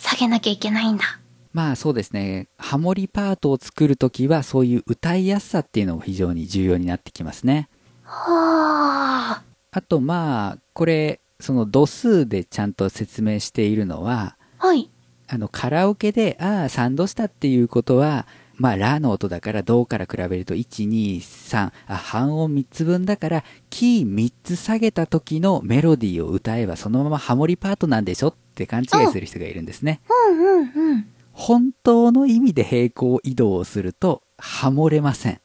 [0.00, 1.04] 下げなきゃいけないんだ。
[1.52, 2.48] まあそうですね。
[2.56, 7.68] ハモリパートを作るときは、そういう歌いやすさっていうのも非常に重要になってきますね。
[8.04, 9.42] はあ。
[9.72, 14.90] あとまあ、これ、その度数でちゃんと説明しているのは、はい。
[15.28, 18.26] あの、カラオケで、ああ、3度したっていうことは、
[18.56, 30.00] まあ、ラの音だから、ドから比べると、1、2、3、あ、半音3つ分だから、キー3つ下げた時のメロディーを歌えば、そのままハモリパートなんでしょって勘違いする人がいるんですね。
[30.28, 31.06] うんうんうん。
[31.32, 35.40] 本当の意味で平行移動をすると、ハモれません。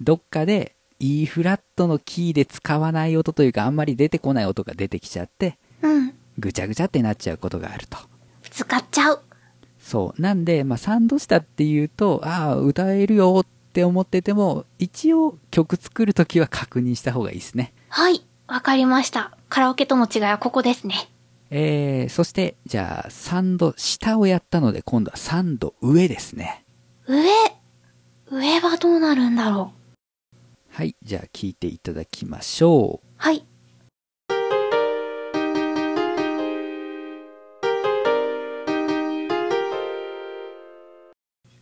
[0.00, 6.14] どっかで E フラットのキーで使わない音というか、あんまり出てこない音が出てきちゃって、うん。
[6.38, 7.98] ぐちゃぐちゃってなっちゃうことがあると。
[8.50, 9.20] 使っちゃう。
[9.78, 10.22] そう。
[10.22, 17.72] なんで、まあ、サンドしたっていうと、ああ、歌えるよって思ってても、一応曲作るときは確認した方がいいですね。
[17.88, 18.24] はい。
[18.46, 19.36] わかりました。
[19.48, 21.10] カラオケとの違いはここですね。
[21.50, 26.66] えー、そして、じゃあ、3度下をやったので、今度は3度上ですね。
[27.06, 27.24] 上？
[28.30, 30.76] 上はどうなるんだろう？
[30.76, 33.06] はい、じゃあ聞いていただきましょう。
[33.16, 33.46] はい。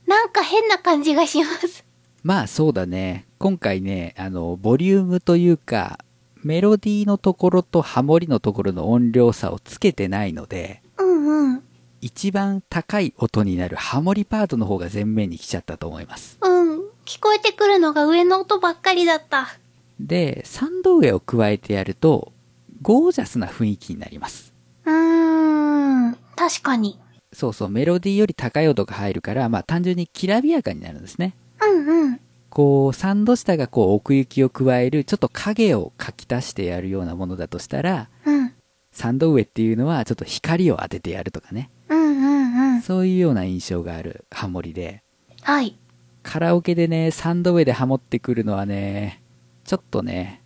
[0.07, 1.85] なんか変な感じがします。
[2.25, 3.27] まあそうだね。
[3.39, 6.01] 今回ね、あの、ボリュームというか、
[6.47, 11.63] メロディーのところとハモリのところの音量差をつけてないので、うんうん。
[12.01, 16.39] 一番高い音になるハモリパートの方が前面に来ちゃったと思います。
[16.41, 16.79] うん。
[17.05, 19.59] 聞こえてくるのが上の音ばっかりだった。
[19.99, 22.33] で、3度上を加えてやると、
[22.81, 24.55] ゴージャスな雰囲気になります。
[24.85, 26.17] うーん。
[26.37, 26.97] 確かに。
[27.33, 31.35] そうそう、メロディーより高い音が入るから、まあ単純にきらびやかになるんですね。
[31.61, 32.21] うんうん。
[32.57, 38.55] こう、サンド下がこう奥行きを加える、ちょっと影を描き足してやるようなものだとしたら、うん。
[38.93, 41.69] サンド上っていうのはちょっと光を当ててやるとかね。
[41.91, 42.81] うんうんうん。
[42.81, 45.03] そういうような印象があるハモリで。
[45.43, 45.79] はい。
[46.23, 49.23] カラオケでね、サンド上でハモってくるのはね、
[49.65, 50.43] ちょっとね、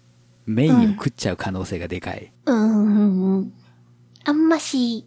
[0.46, 2.32] メインを食っちゃう可能性がでかい。
[2.44, 3.52] うん、うん、うん。
[4.24, 5.06] あんまし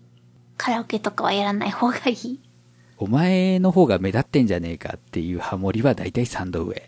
[0.56, 2.40] カラオケとかはやらない方がいい？
[2.98, 6.82] お前の方が目立ってんじゃねえかっていうハモリは大体3度上。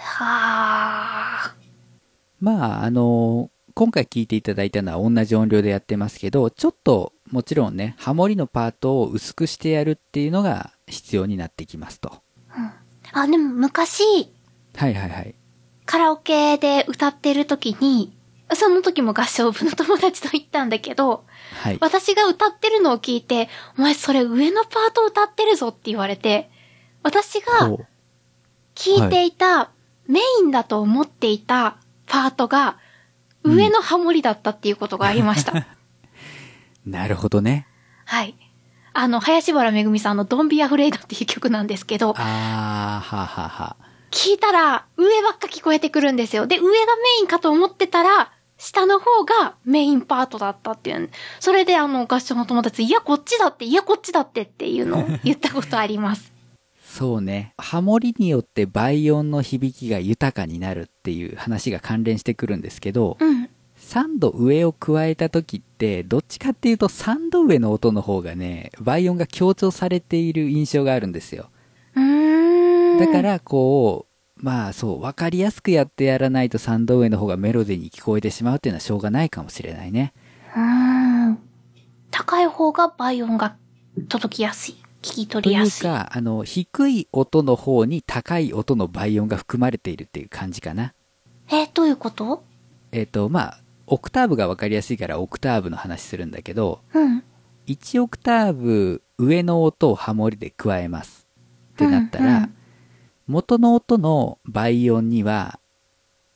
[0.00, 1.54] はあ。
[2.40, 12.22] まあ、あの、今回聞いていただいたのは同じ音量でやってますけど、ちょっともちろんね、ハモリのパートを薄くしてやるっていうのが必要になってきますと。
[12.56, 12.72] うん。
[13.12, 14.02] あ、でも昔、
[14.74, 15.34] はいはいはい。
[15.86, 18.16] カラオケで歌ってる時に、
[18.54, 21.24] その時も合唱部の友達と行ったんだけど、
[21.62, 23.48] はい、私が歌ってるのを聞いて、
[23.78, 26.50] お前それ上のパート歌ってるぞって言われて、
[27.02, 27.70] 私が
[28.74, 29.70] 聞いていた、
[30.10, 32.78] メインだと思っていたパートが、
[33.42, 35.52] 上のハモリだったっていうことがありました。
[35.52, 35.64] うん、
[36.90, 37.66] なるほどね。
[38.04, 38.34] はい。
[38.92, 43.76] あの、林原めぐみさんのドンビアフレイドっていう曲なんですけど、あー、ははは。
[44.10, 46.48] 聞いたら、上ばっか聞こえてくるんですよ。
[46.48, 46.72] で、上がメ
[47.20, 51.10] インかと思ってたら、下の方がメインパートだったっていう。
[51.38, 56.32] それであの合唱の友達、いやこっちだって、いやこっちだってっていうのを言ったことあります。
[56.90, 57.54] そうね。
[57.56, 71.50] ハモリによって倍音の響きが豊かになるっていう話が関連してくるんですけど、うん、3度上を加えた時って、どっちかっていうと3度上の音の方がね、倍音が強調されている印象があるんですよ。
[71.94, 80.12] だから、こう、まあそう、わかりやすくやってやらないと3度上の方がメロディーに聞こえてしまうっていうのはしょうがないかもしれないね。
[80.56, 81.38] うん。
[82.10, 83.56] 高い方が倍音が
[84.08, 84.79] 届きやすい。
[85.02, 85.82] 聞き取りやすい。
[85.82, 90.94] というか、あの、低い音の方に高い音の倍音が含まれているっていう感じかな。
[91.50, 92.44] えどういうこと？
[92.92, 97.24] えっ、と、まあ、オクターブがわかりやすいからオクターブの話するんだけど、うん。
[97.66, 101.26] 1オクターブ上の音をハモリで加えます。
[101.74, 102.54] ってなったら、うんうん
[103.30, 105.60] 元の音の倍音には、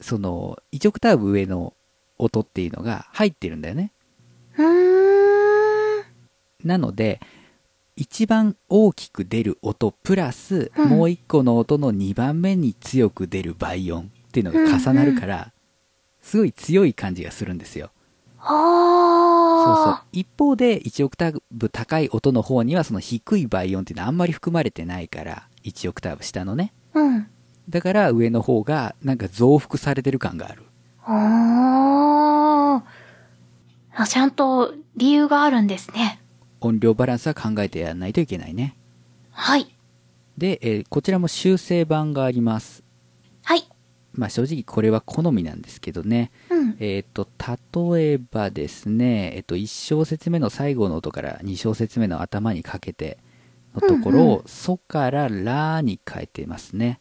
[0.00, 1.74] その、1オクターブ上の
[2.18, 3.90] 音っていうのが入ってるんだよね。
[6.62, 7.18] なので、
[7.96, 15.52] 一番大きく出る音プラス、うん、もう一個の音の2番目に強く出る倍音っていうのが重なるから、
[16.20, 17.90] すごい強い感じがするんですよ。
[18.46, 20.00] そうそう。
[20.12, 26.72] 一方で1オクターブ高い音の方にはその低い倍音っていうのはあんまり含まれてないから、1オクターブ下のね。
[26.94, 27.28] うん。
[27.68, 30.64] だから上の方がなんか増幅されてる感がある。
[31.04, 32.82] あ
[33.96, 34.06] あ。
[34.06, 36.20] ちゃんと理由があるんですね。
[36.66, 38.76] 音量バランスは考えてやらないといけないね。
[39.30, 39.76] はい。
[40.38, 42.82] で、えー、こちらも修正版があります。
[43.44, 43.64] はい。
[44.12, 46.30] まあ正直これは好みなんですけどね。
[46.50, 47.28] うん、えっ、と、
[47.96, 53.18] 例えばですね、えっ、と、1小節目の最後の音から2小節目の頭にかけて
[53.74, 57.00] のところを、ソからラに変えてますね。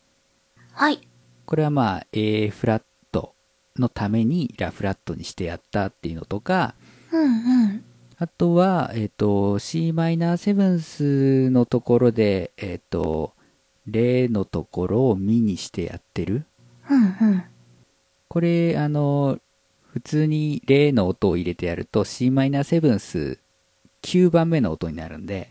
[0.72, 1.07] はい。
[1.45, 3.36] これはまあ A フラット
[3.78, 6.76] のためにラフラットにしてやったっていうのとか、
[7.11, 7.28] うんう
[7.68, 7.84] ん。
[8.24, 13.34] あとは、えっ、ー、と、c マイナーセブンスのところで、えっ、ー、と、
[13.86, 16.45] レのところをミにしてやってる。
[16.89, 17.43] うんうん。
[18.30, 19.39] これ、あの、
[19.88, 23.39] 普通にレの音を入れてやると c マイナーセブンス
[24.03, 25.49] 9番目の音になるんで、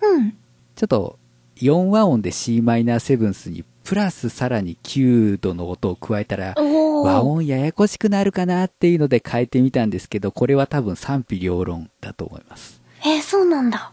[0.00, 0.30] うん。
[0.76, 1.18] ちょっと
[1.56, 6.54] 4和音で c マイナーセブンスにプラスさらに9度の音を加えたら、
[7.02, 12.80] 和音ややこしくなるかなっていうので変えてみたんですけど、これは多分賛否両論だと思います。
[13.04, 13.92] えー、そうなんだ。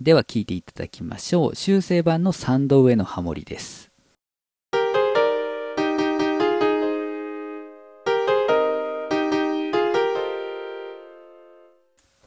[0.00, 1.54] では聞いていただきましょう。
[1.54, 3.90] 修正版の3度上のハモリです。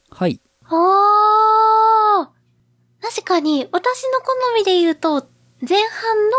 [0.10, 0.40] はい。
[0.64, 3.06] あー。
[3.06, 5.28] 確かに、私の好みで言うと、
[5.68, 5.78] 前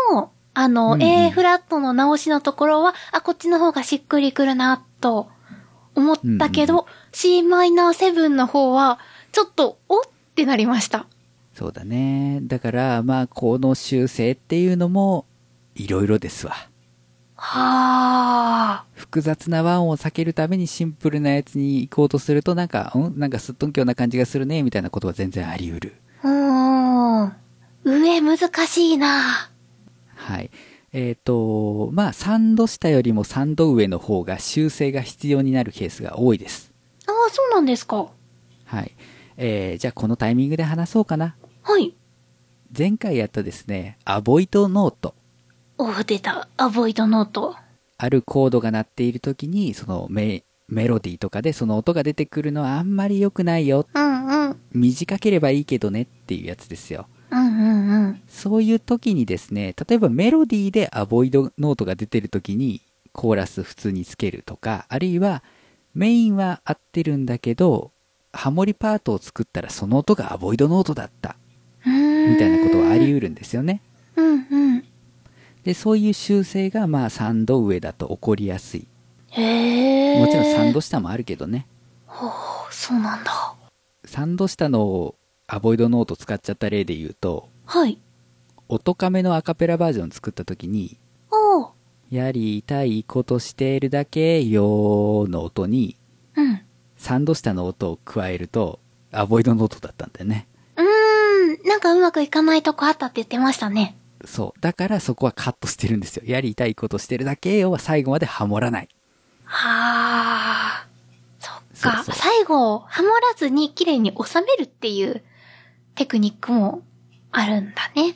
[0.09, 5.29] 半のあの、うんうん、A フラットの直しのところは、あ、こっちの方がしっくりくるな、と
[5.93, 8.97] 思ったけど、うんうん、c マイナー7の方は、
[9.31, 10.03] ちょっと、おっ
[10.35, 11.05] てなりました。
[11.53, 12.39] そうだね。
[12.41, 15.25] だから、まあ、この修正っていうのも、
[15.75, 16.53] いろいろですわ。
[17.35, 18.83] はあ。
[18.95, 23.19] 複雑なワンを避けるためにシンプルなやつに行こうとすると、なんか、うん？
[23.19, 25.95] なんかすっとんきょうな感じがするね、みたいなことは全然あり得る。
[26.23, 27.33] うーん。
[27.83, 29.51] 上難しいな。
[30.17, 30.51] はい。
[30.93, 36.73] えっ、ー、と、まあ、3度下よりも3度上の方が修正が必要になるケースが多いです。
[37.07, 38.07] ああ、そうなんですか。
[38.65, 38.91] はい。
[39.37, 41.35] えー、じゃあこのタイミングで話そうかな。
[41.61, 41.95] はい。
[42.77, 45.13] 前回やったですね、アボイドノート。
[45.77, 46.49] お出た。
[46.57, 47.55] アボイドノート。
[47.97, 53.87] あるコードが鳴っている時に、そのメメロディーとかでその音が出てくるのはあんまり良くないよ。
[53.93, 54.61] うんうん。
[54.73, 57.07] 短ければいいけどねっていうやつですよ。
[57.31, 58.21] うんうんうん。
[58.27, 65.43] そういう時にですね、例えばメロディーでアボイドノートが出てる時にコーラス普通につけるとか、あるいは
[65.93, 67.91] メインは合ってるんだけど、
[68.31, 71.37] ハモリパートを作ったらその音がアボイドノートだった。
[71.85, 73.81] みたいなことはあり得るんですよね。
[74.15, 74.83] うんうん。
[75.63, 78.87] で、そういう修正がまあ3度上だと起こりやすい。
[79.29, 81.67] へもちろん3度下もあるけどね。
[82.05, 82.31] ほう、
[82.73, 83.55] そうなんだ。
[84.05, 85.15] 3度下の
[85.49, 88.01] アボイドノート使っちゃった例で言うと、はい。
[88.67, 90.99] 音カメのアカペラバージョン作った時に、
[91.31, 91.71] お
[92.09, 95.95] やりたいことしているだけよの音に、
[96.35, 96.61] うん。
[96.99, 98.79] 3度下の音を加えると、
[99.13, 100.47] アボイドノートだったんだよね。
[100.75, 103.95] うーん、なんかうまくいかないとこあったって言ってましたね。
[104.25, 104.59] そう。
[104.59, 106.23] だからそこはカットしてるんですよ。
[106.25, 108.89] やりたいことしてるだけよは最後までハモらない。
[109.45, 110.87] はあ。
[111.39, 112.03] そっか。
[112.03, 115.23] 最後、ハモらずに綺麗に収めるっていう
[115.97, 116.83] テクニックも
[117.31, 118.15] あるんだね。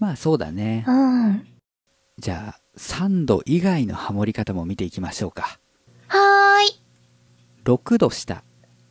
[0.00, 0.84] まあそうだね。
[0.86, 1.46] うん。
[2.18, 5.58] じゃあ、3度以外のハモり方も見ていきましょうか。
[6.08, 6.82] はーい。
[7.64, 8.42] 6度下。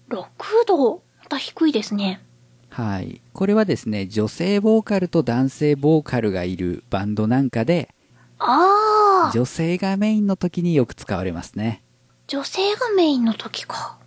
[0.09, 0.25] 6
[0.65, 1.03] 度？
[1.19, 2.21] また低いですね。
[2.69, 3.21] はい。
[3.33, 7.93] これはですね、女性ボーカルと男性ボーカルがいるバンドなんかで、
[8.39, 9.31] ああ。
[9.33, 11.83] 女性がメインの時によく使われますね。
[12.27, 13.97] 女性がメインの時か。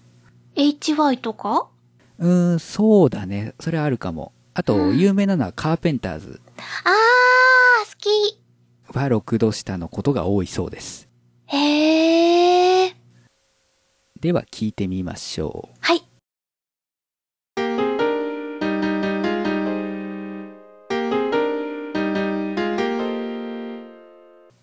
[0.56, 1.68] HY とか？
[2.18, 3.54] うーん、そうだね。
[3.60, 4.32] それあるかも。
[4.54, 6.40] あと、有名なのはカーペンターズ。
[6.84, 8.38] あー、好き。
[8.94, 11.08] は6度下のことが多いそうです。
[11.46, 12.94] へー。
[14.20, 15.76] では聞いてみましょう。
[15.80, 16.02] はい。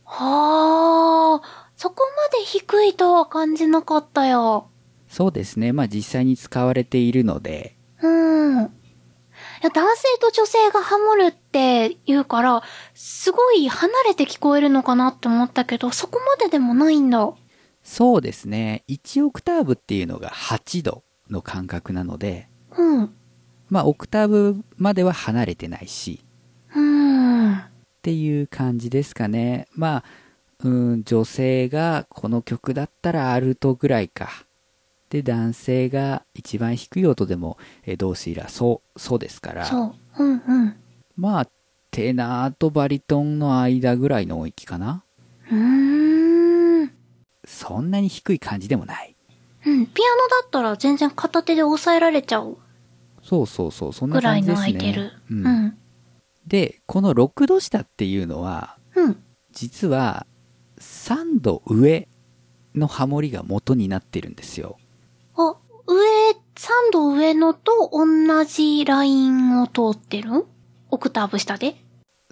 [0.06, 4.70] はあ、そこまで低いとは感じなかったよ。
[5.10, 5.74] そうですね。
[5.74, 7.76] まあ実際に使われているので。
[8.02, 8.62] うん。
[8.62, 8.68] い
[9.64, 17.34] や男性と女性がハモるって言うから、すごい離れて聞こえるのかなって思ったけど、そこまででもないんだ。
[17.84, 18.84] そうですね。
[18.88, 22.48] 1オクターブっていうのが8度の感覚なので、
[22.78, 23.14] うん。
[23.68, 26.24] まあオクターブまでは離れてないし、
[26.76, 27.56] うん。
[27.56, 27.62] っ
[28.04, 29.68] ていう感じですかね。
[29.74, 30.04] まあ、
[30.64, 34.46] うん、女性がこの曲だったらアルトぐらいか。
[35.10, 39.66] で、男性が一番低い音でも、えどうしら、そう、そうですから。
[39.66, 40.24] そう。
[40.24, 40.76] うんうん。
[41.16, 41.48] まあ、
[41.92, 45.04] テナーとバリトンの間ぐらいの音域かな。
[45.52, 46.92] うーん。
[47.46, 49.16] そんなに低い感じでもない。
[49.66, 49.88] うん。
[49.88, 52.58] ピアノだったら全然片手で押さえられちゃう。
[53.24, 54.72] そうそうそう、そんな感じですね。
[54.74, 55.12] ぐらいの空いてる。
[55.32, 55.78] ううんん。
[56.46, 59.24] で、この6度下っていうのは、うん。
[59.52, 60.28] 実は
[60.80, 62.08] 3度上
[62.76, 64.78] のハモリが元になってるんですよ。
[65.90, 70.46] あ、上、3度上のと同じラインを通ってる？
[70.92, 71.76] オクターブ下で？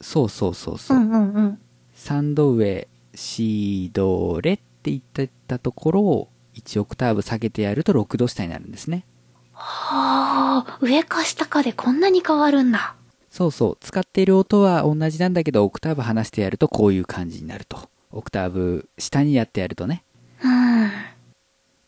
[0.02, 1.00] そうそうそうそうう。
[1.00, 1.60] んうんうん。
[1.96, 9.06] 3度上、シドレって言ってたところを1オクターブ下げてやると6度下になるんですね。
[9.54, 12.96] はあ、上か下かでこんなに変わるんだ。
[13.32, 13.78] そうそう。
[13.82, 17.90] 使っている音は同じなんだけど、オクターブ離してやるとこういう感じになると。
[18.12, 20.04] オクターブ下にやってやるとね。
[20.44, 20.92] うん。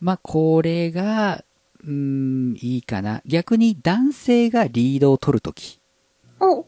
[0.01, 1.43] まあ、これが、
[1.83, 3.21] うーん、いいかな。
[3.25, 5.79] 逆に男性がリードを取るとき、
[6.39, 6.65] お、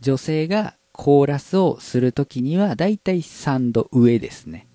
[0.00, 4.68] 女性がコーラスをするときには、だいたい3度上ですね。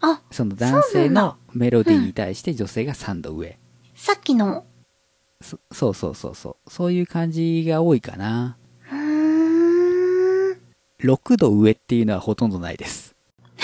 [0.00, 3.58] あ、その男性のメロディーに対して女性が3度上。
[3.94, 4.66] さっきの、
[5.40, 6.70] そそうそうそうそう。
[6.70, 8.56] そういう感じが多いかな。
[8.90, 10.58] うーん。
[11.00, 13.14] 6度上っていうのはほとんどないです。
[13.56, 13.62] あ、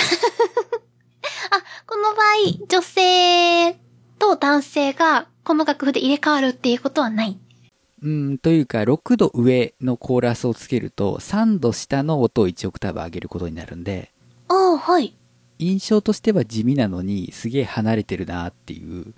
[1.86, 3.89] この場合、女性
[4.20, 7.36] と男性がこの楽譜で入れ替わるっていうことはない。
[8.02, 14.12] うん、というか、6度上のコーラスをつけると、3度下の音を1オクターブ上げることになるんで、
[14.48, 15.14] ああ、はい。
[15.58, 19.12] 印象としては地味なのに、すげえ離れてるなっていう。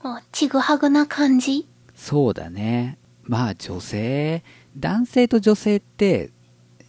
[0.00, 1.68] あちぐはぐな感じ？
[1.94, 2.98] そうだね。
[3.22, 4.42] まあ女性、
[4.76, 6.30] 男性と女性って、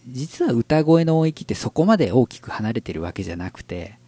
[0.08, 3.98] 実は歌声の音域ってそこまで大きく離れてるわけじゃなくて、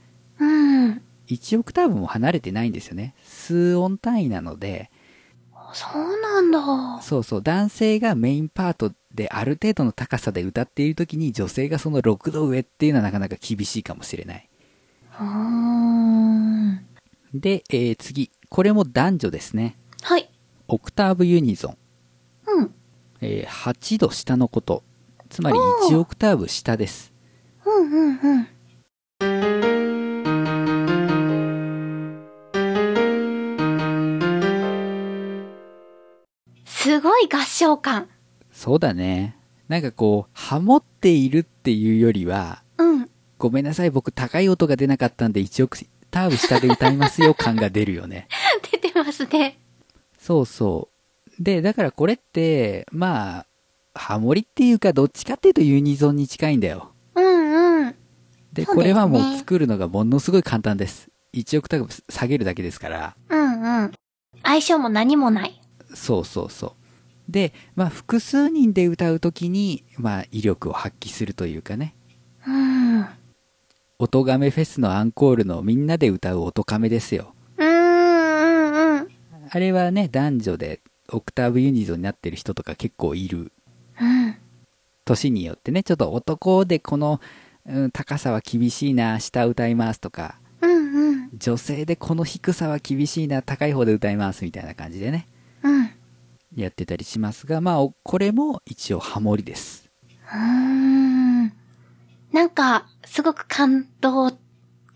[0.41, 1.03] うん。
[1.33, 3.15] 1オクターブも離れてないんですよね。
[3.25, 4.91] 数音単位なので、
[5.75, 7.03] そうなんだ。
[7.03, 14.49] そうそう、男性がメインパートである程度の高さで歌っている時に女性がその6度上っていうのはなかなか厳しいかもしれない。
[17.35, 18.31] で、えー次。
[18.49, 19.79] これも男女ですね。
[20.03, 20.31] はい。
[20.69, 21.79] オクターブユニゾン。
[22.47, 22.75] うん。
[23.23, 24.83] えー8度下のこと。
[25.31, 25.57] つまり
[25.91, 27.13] 1オクターブ下です。
[27.65, 28.49] うんうんうん。
[36.93, 38.11] すごい合唱感。
[38.51, 39.35] そうだね。
[39.67, 43.09] なんかこう、ハモっているっていうよりは、うん。
[43.39, 45.79] ごめんなさい、僕高い音が出なかったんで1オク
[46.11, 48.29] ターブ下で歌いますよ感が出るよね。
[48.71, 49.59] 出てますね。
[50.19, 50.91] そうそ
[51.41, 51.43] う。
[51.43, 53.47] で、だからこれって、まあ、
[53.95, 56.93] ハモリっていうかどっちかっていうとユニゾンに近いんだよ。
[57.15, 57.95] うんうん。
[58.53, 61.09] で、ねこれはもう作るのがものすごい簡単です。
[61.33, 63.17] 1オクターブ下げるだけですから。
[63.31, 63.93] うんうん。
[64.43, 65.59] 相性も何もない。
[65.95, 66.82] そうそうそう。
[67.29, 71.95] で、まあ複数人で歌うときに、まあ威力を発揮するというかね。
[72.47, 73.01] うん。
[73.01, 73.09] う
[73.99, 77.35] 音亀フェスのアンコールのみんなで歌う音亀ですよ。
[77.57, 79.09] ーんうんうん。
[79.49, 83.53] あれはね、男女でオクターブユニゾンになってる人とか結構いる。
[84.01, 84.37] うん。
[85.05, 87.21] 年によってね、ちょっと男でこの、
[87.67, 91.31] うん、高さは厳しいな、下歌いますとか、うんうん。
[91.39, 95.29] 女性でこの低さは厳しいな、高い方で歌いますみたいな感じでね、
[95.63, 95.91] うん。
[96.57, 99.91] うやってたりしますが、まあ、おこれも一応ハモリです。
[100.31, 101.47] ーん。
[102.33, 104.33] なんか、すごく感動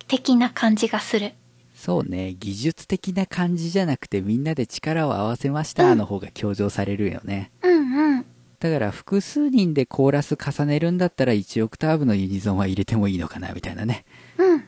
[0.09, 1.35] 的な感じがする。
[1.75, 7.53] そうね、技術的な感じじゃなくてみんなで力を合わせましたの方が強調されるよね。
[7.63, 8.27] うんうん。
[8.59, 14.07] だから複数人でコーラス重ねるんだったら1オクターブのユニゾンは入れてもいいのかなみたいなね。
[14.39, 14.65] うん。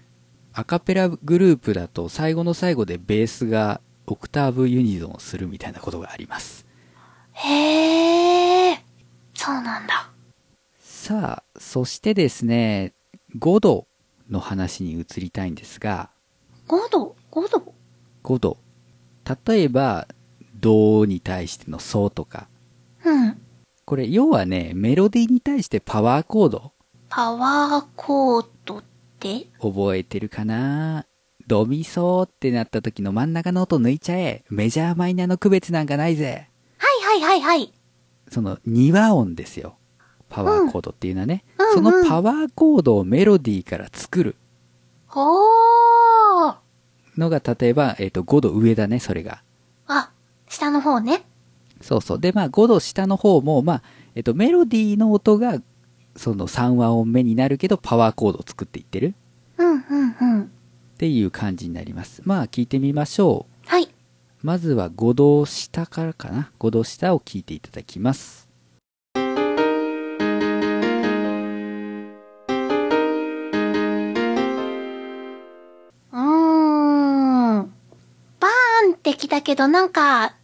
[0.52, 6.67] アカペラグループだと最後の最後でベースがオクターブユニゾンをするみたいなことがあります。
[7.40, 8.84] へえ。
[9.34, 10.10] そうなんだ。
[10.78, 12.92] さあ、そしてですね、
[13.38, 13.86] 5度
[14.28, 16.10] の話に移りたいんですが、
[16.66, 17.74] 5度 ?5 度
[18.24, 18.58] ？5度。
[19.46, 20.08] 例えば、
[20.60, 22.48] ドに対してのソとか。
[23.04, 23.40] うん。
[23.84, 26.72] これ、要はね、メロディーに対してパワーコード
[27.08, 28.84] パワーコードっ
[29.18, 29.46] て？
[29.60, 31.06] 覚えてるかな？
[31.46, 34.44] ドミソってなった時の真ん中の音抜いちゃえ。
[34.50, 36.50] メジャーマイナーの区別なんかないぜ。
[36.78, 37.72] はいはいはいはい。
[38.30, 39.76] その2和音ですよ。
[40.28, 41.44] パワーコードっていうのはね。
[41.58, 44.36] うんそのうんパワーコードをメロディーから作る
[45.06, 46.56] ほー。
[47.18, 49.42] のが、例えば、えっ、と、5度上だね、それが。
[49.86, 50.12] あ、
[50.48, 51.24] 下の方ね。
[51.80, 52.20] そうそう。
[52.20, 53.82] で、まあ、5度下の方も、まあ、
[54.14, 55.60] えっ、と、メロディーの音が、
[56.16, 59.14] その3和音目になるけど、パワーコードを作っていってる
[59.56, 60.42] うんうんうん。
[60.42, 60.46] っ
[60.98, 62.22] ていう感じになります。
[62.24, 63.68] まあ、聞いてみましょう。
[63.68, 63.88] はい。
[64.40, 66.52] まずは5度下からかな。
[66.60, 68.48] 5度下を聞いていただきます。
[69.16, 77.72] うーん。
[78.38, 80.36] バーンってきたけどなんか、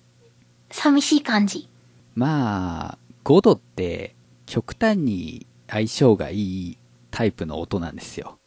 [0.70, 1.68] 寂しい感じ。
[2.16, 4.16] まあ、5度って
[4.46, 6.78] 極端に相性がいい
[7.12, 8.40] タイプの音なんですよ。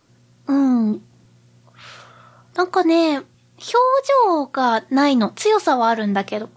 [0.47, 1.01] うん。
[2.53, 3.21] なんかね、
[3.57, 3.73] 表
[4.27, 5.31] 情がないの。
[5.31, 6.49] 強さはあるんだけど。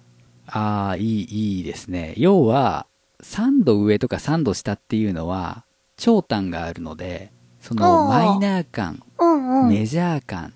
[0.47, 2.15] ああ、いい、いいですね。
[2.17, 2.87] 要は、
[3.23, 5.65] 3度上とか3度下っていうのは、
[5.97, 10.55] 長短があるので、そのマイナー感、うんうん、メジャー感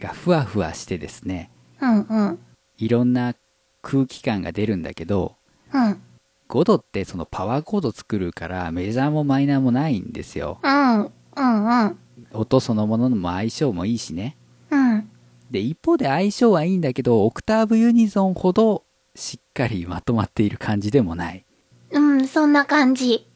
[0.00, 1.50] がふわふわしてですね、
[1.80, 2.38] うんうん、
[2.78, 3.34] いろんな
[3.82, 5.36] 空気感が出るんだけど、
[5.72, 6.00] うん、
[6.48, 10.58] 5度ってそのパワーコード作るからメジャーもマイナーもないんですよ。
[10.62, 11.98] うん、うん、うん。
[12.32, 14.36] 音そのものの相性もいいしね。
[14.70, 15.09] うん。
[15.50, 18.84] で、一方で相性はいいんだけど、オクターブユニゾンほど
[19.14, 21.44] しっかりまとまっている感じでもない。
[21.90, 23.26] うん、そんな感じ。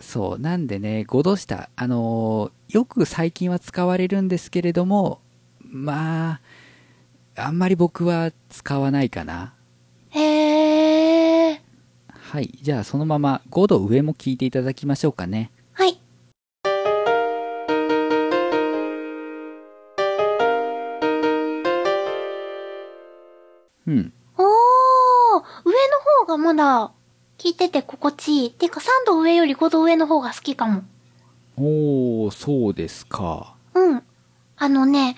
[0.00, 0.38] そう。
[0.38, 5.20] なんでね、5度下、あのー、よく最近は使われるんですけれども、
[5.60, 6.40] まあ、
[7.36, 9.54] あんまり僕は使わないかな。
[10.10, 11.60] へえ。
[12.08, 12.50] はい。
[12.62, 15.50] じゃあそのまま5度上も聞いていただきましょうかね。
[23.86, 24.12] うん。
[24.36, 24.44] おー、
[25.64, 25.76] 上の
[26.20, 26.92] 方がまだ
[27.38, 28.50] 聞いてて心地いい。
[28.50, 30.82] てか3度上より5度上の方が好きかも。
[31.56, 33.54] おー、そうですか。
[33.74, 34.02] うん。
[34.56, 35.16] あのね、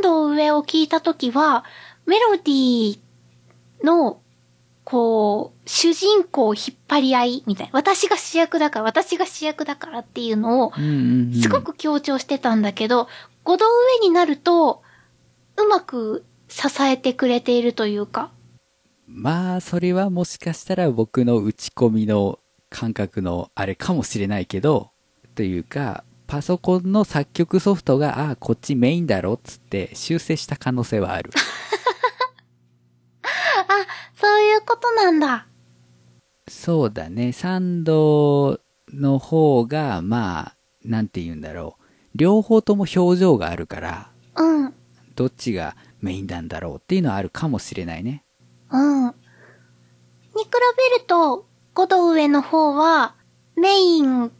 [0.00, 1.64] 3度上を聞いたときは、
[2.06, 2.98] メロディー
[3.84, 4.20] の、
[4.84, 7.72] こう、主人公引っ張り合いみたいな。
[7.74, 10.72] 私が主役だから、私が主役だからっていうのを、
[11.38, 13.08] すごく強調してたんだけど、
[13.44, 14.82] 5度上になると、
[15.58, 18.32] うまく支えてくれているというか。
[19.06, 22.40] まあ、それはもしかしたら僕の打ち込みの
[22.70, 24.90] 感覚のあれかもしれないけど、
[25.34, 31.30] というか、パソコンの作曲ソフトが、ああ、こっちメインだろっつって修正した可能性はある。
[33.24, 35.46] あ、そういうことなんだ。
[36.48, 37.32] そうだね。
[37.32, 38.60] サンド
[38.92, 41.82] の方が、まあ、なんて言うんだろう。
[42.14, 44.74] 両方とも表情があるから、うん。
[45.14, 48.24] どっちがメインなんだろうっていうのはあるかもしれないね。
[48.70, 49.06] うん。
[49.06, 50.50] に比
[50.92, 53.14] べると、5度上の方は、
[53.56, 54.30] メイン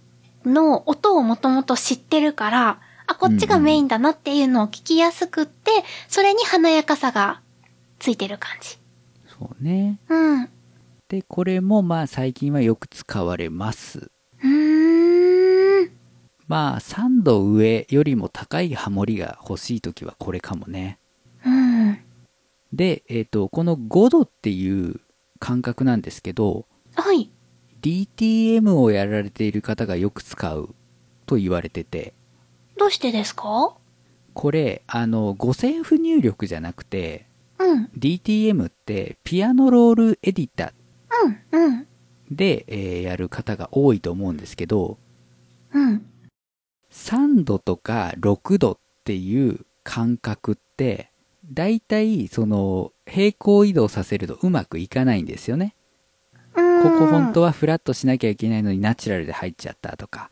[0.44, 7.40] の音をもともと知ってるから、あ、こっちがメインだなっていうのを聞きやすくって、うんうん、それに華やかさが
[7.98, 8.78] ついてる感じ。
[9.38, 9.98] そうね。
[10.09, 10.48] うん。
[11.09, 14.11] で、これもまあ最近はよく使われます。
[14.42, 15.90] うーん。
[16.46, 20.98] まあ3度上よりも高いハモリが欲しいときはこれかもね。
[22.72, 22.76] うん。
[22.76, 25.00] で、えっ、ー、と、この5度っていう
[25.38, 27.30] 感覚なんですけど、はい。
[27.80, 30.74] DTM をやられている方がよく使う
[31.26, 32.14] と言われてて。
[32.76, 33.76] どうしてですか？
[34.34, 37.26] これ、あの、五線譜入力じゃなくて、
[37.58, 37.90] うん。
[37.98, 40.72] DTM ってピアノロールエディタ
[41.52, 41.86] うん、うん。
[42.30, 44.98] で、えー、やる方が多いと思うんですけど、
[45.72, 46.06] うん。
[46.90, 51.10] 3度とか6度っていう感覚って、
[51.51, 55.74] 大体、その、平行移動させるとうまくいかないんですよね。
[56.55, 60.30] ここ本当はフラットしなきゃいけないのにナチュラルで入っちゃったとか。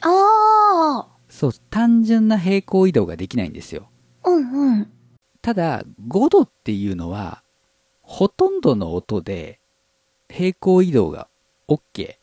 [0.00, 1.08] ああ。
[1.28, 3.88] そう、単純な平行移動ができないんですよ。
[4.24, 4.92] うんうん。
[5.42, 7.42] ただ、5度っていうのは、
[8.02, 9.58] ほとんどの音で
[10.28, 11.28] 平行移動が
[11.68, 12.16] OK。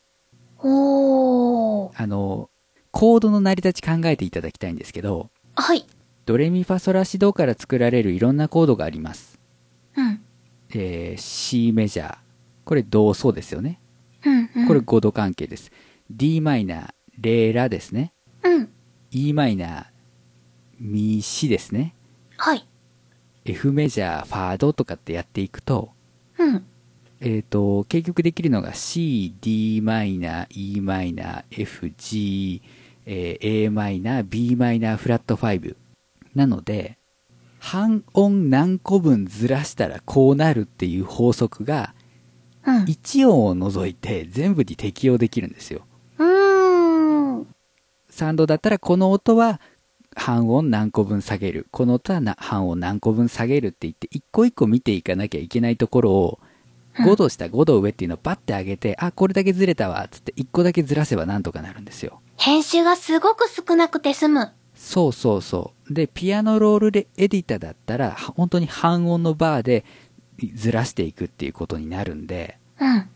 [0.59, 1.91] おー。
[1.95, 2.49] あの、
[2.91, 5.86] コードの成り立ち考えていただきたいんですけど、はい。
[6.26, 9.39] ドレミファソラシドから作られるいろんなコードがあります。
[9.95, 10.22] うん。
[10.74, 12.17] えー、C メジャー。
[12.63, 13.82] これ同奏ですよね。
[14.26, 15.72] うんうん、これ5度関係です。
[16.09, 18.13] d マイナー、レラですね。
[18.43, 18.69] うん。
[19.11, 19.86] e マイナー、
[20.80, 21.95] ミシですね。
[22.38, 22.67] はい。
[23.45, 25.91] F メジャー、ファードとかってやっていくと、
[26.38, 26.65] うん。
[27.19, 32.61] えっ、と、結局できるのが C、d マイナー、e マイナー、F、G、
[33.05, 35.76] えー、a マイナー、b マイナー、フラット5。
[36.36, 36.97] なので、
[37.59, 41.93] 半音何個分ずらしたらこうなるっていう法則が、
[42.65, 45.82] 1音を除いて全部に適用できるんですよ。
[46.17, 47.41] うん。
[48.09, 49.59] 3度だったらこの音は
[50.15, 51.67] 半音何個分下げる。
[51.71, 56.39] この音は半音何個分下げるって言って、一個一個見ていかなきゃいけないところを、
[56.97, 62.21] 5度下、5度上っていうのをバッて上げて、あ、これだけずれたわ、つって1個だけずらせばなんとかなるんですよ。
[62.38, 64.51] 編集がすごく少なくて済む。
[64.82, 65.93] そうそうそう。
[65.93, 69.86] で、ピアノロールでエディタだったら、本当に半音のバーで
[70.55, 73.07] ずらしていくっていうことになるんで、うん。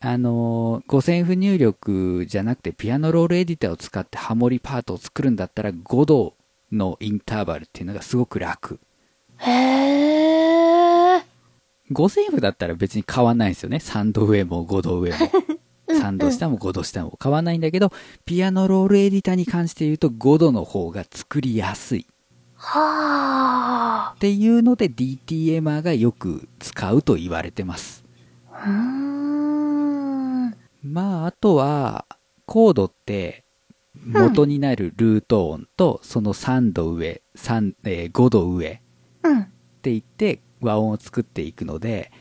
[0.00, 6.34] あのー、五線譜入力じゃなくてピアノロールエディターを使ってハモリパートを作るんだったら5度
[6.72, 8.80] のインターバルっていうのがすごく楽。
[9.38, 11.22] へー。
[11.90, 13.76] 五線譜だったら別に変わんないんですよね。
[13.76, 15.16] 3度上も5度上も。
[15.88, 17.92] 3度下も5度下も変わんないんだけど、
[18.24, 22.06] ピアノロールエディターに関して言うと5度の方が作りやすい。
[22.56, 24.14] はあ。
[24.16, 28.04] っていうので DTMR がよく使うと言われてます。
[28.50, 30.54] うーん。
[30.82, 32.06] まあ、あとは、
[32.46, 33.44] コードって
[34.04, 38.80] 元になるルート音とその3度上、3えー、5度上っ
[39.82, 42.12] て言って和音を作っていくので、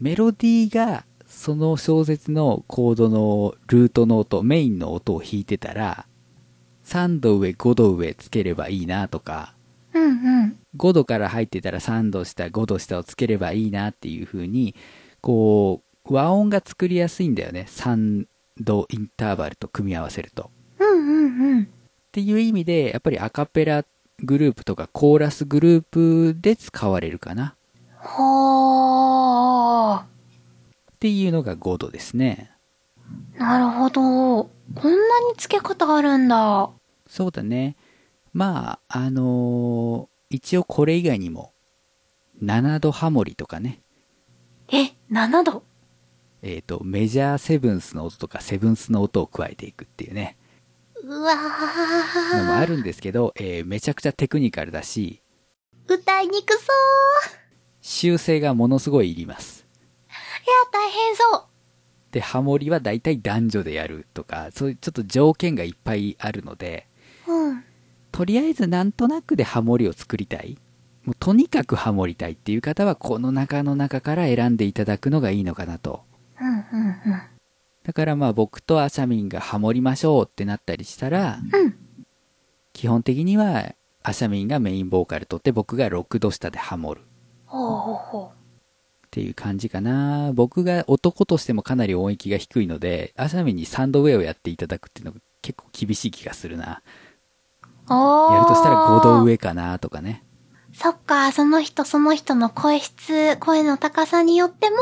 [0.00, 6.06] メロディーがその小説のコードのルートの音、メインの音を弾いてたら、
[6.84, 9.54] 3度上、5度上つければいいなとか、
[9.92, 10.08] うんう
[10.46, 14.74] ん、5度から入ってたら3度下、5度下をつければいいなっていう風に、
[15.20, 17.66] こう、和音が作りやすいんだよね。
[17.68, 18.26] 3
[18.60, 20.50] 度インターバルと組み合わせると。
[20.78, 21.62] うんうんうん。
[21.62, 21.66] っ
[22.12, 23.84] ていう意味で、やっぱりアカペラ
[24.22, 27.56] グループとかコーラスグループで使われるかな。
[27.98, 30.15] はあ。
[30.96, 32.50] っていうのが5度ですね。
[33.38, 34.00] なるほど。
[34.02, 34.50] こ
[34.82, 36.70] んなに付け方あるんだ。
[37.06, 37.76] そうだね。
[38.32, 41.52] まあ、あのー、一応これ以外にも、
[42.42, 43.82] 7度ハモリとかね。
[44.68, 45.62] え、7度？
[46.42, 50.38] えっ、ー、と、メジャーセブンスの音とかセブンスの音を加えていくっていうね。
[51.02, 52.38] うわー。
[52.38, 55.22] のもあるんですけど、えー、めちゃくちゃテクニカルだし、
[55.86, 56.62] 歌いにくそう
[57.80, 59.55] 修正がものすごいいります。
[60.46, 61.44] いや、大変そう
[62.12, 66.86] で、ハモリは大体男女でやるとか、そういうちょっと条件がいっぱいあるので、
[67.26, 67.64] うん。
[68.12, 70.56] とりあえずなんとなくでハモリを作りたい。
[71.04, 76.04] もうとにかくハモりたいっていう方は、この中の中から選んでいただくのがいいのかなと。
[76.40, 77.22] うんうんうん。
[77.82, 81.76] だからまあ僕とアシャミンがハモりましょうってなったりしたら、うん、
[82.72, 87.02] 基本的にはアシャミンがメインボーカルとって僕が6度下でハモる。
[87.46, 88.35] ほうほうほう。
[89.16, 90.32] っていう感じかな。
[90.34, 96.82] 僕が男としてもかなり音域が低いので、アシャミンに3度上をやっていただくっていうのが結構厳しい気がするな。
[97.88, 100.22] やるとしたら5度上かなとかね。
[100.74, 104.76] そっか、その人その人の声質、声の高さによっても、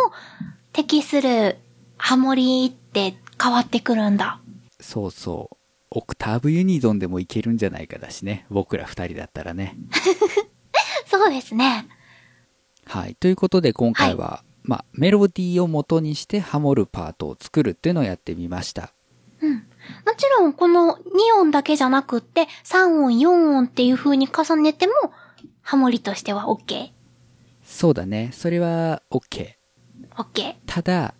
[0.72, 1.58] 適する
[1.96, 4.40] ハモリって変わってくるんだ。
[4.80, 5.56] そうそう。
[5.92, 8.46] オクターブユニゾンでもいけるんじゃないかだしね。
[8.50, 9.76] 僕ら二人だったらね。
[11.06, 11.86] そうですね。
[12.86, 13.14] はい。
[13.14, 18.92] ということで今回は、はい、まあ、メロディーを元にしてハモるパートを作るっていうのをやってみました。
[19.40, 19.54] うん。
[19.54, 19.60] も
[20.16, 24.92] ちろんこの2音だけじゃなくって3音4音っていう風に重ねても
[25.60, 26.90] ハモリとしては OK?
[27.62, 28.30] そうだね。
[28.32, 29.54] それは OK。
[30.16, 30.54] OK。
[30.66, 31.14] ただ、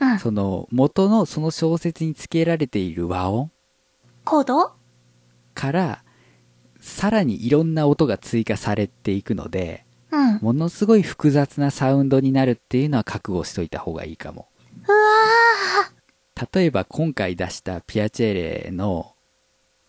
[0.00, 3.50] うん、その元のその小説に付けられている和音
[4.24, 4.72] コード？
[5.54, 6.02] から
[6.80, 14.48] さらにいろんな音が追加されていくので、うん、ものすごい複雑なサウンドになるっていうのは覚悟しといた方がいいかも。
[14.86, 14.96] うわ
[16.52, 19.14] 例えば今回出したピアチェレの、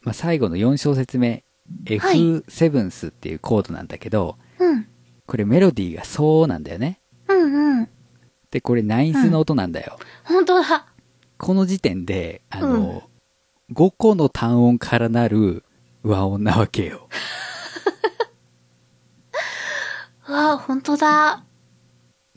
[0.01, 1.43] まあ、最後の4小節目、
[1.83, 4.87] F7 スっていうコードなんだけど、うん、
[5.25, 7.01] これメロディーがそうなんだよね。
[7.27, 7.89] うんうん。
[8.49, 9.97] で、これナインスの音なんだよ。
[10.29, 10.85] うん、本当だ。
[11.37, 13.03] この時点で、あの、
[13.69, 15.63] うん、5個の単音からなる
[16.03, 17.09] 和音なわけよ。
[20.27, 21.43] うわ本当だ。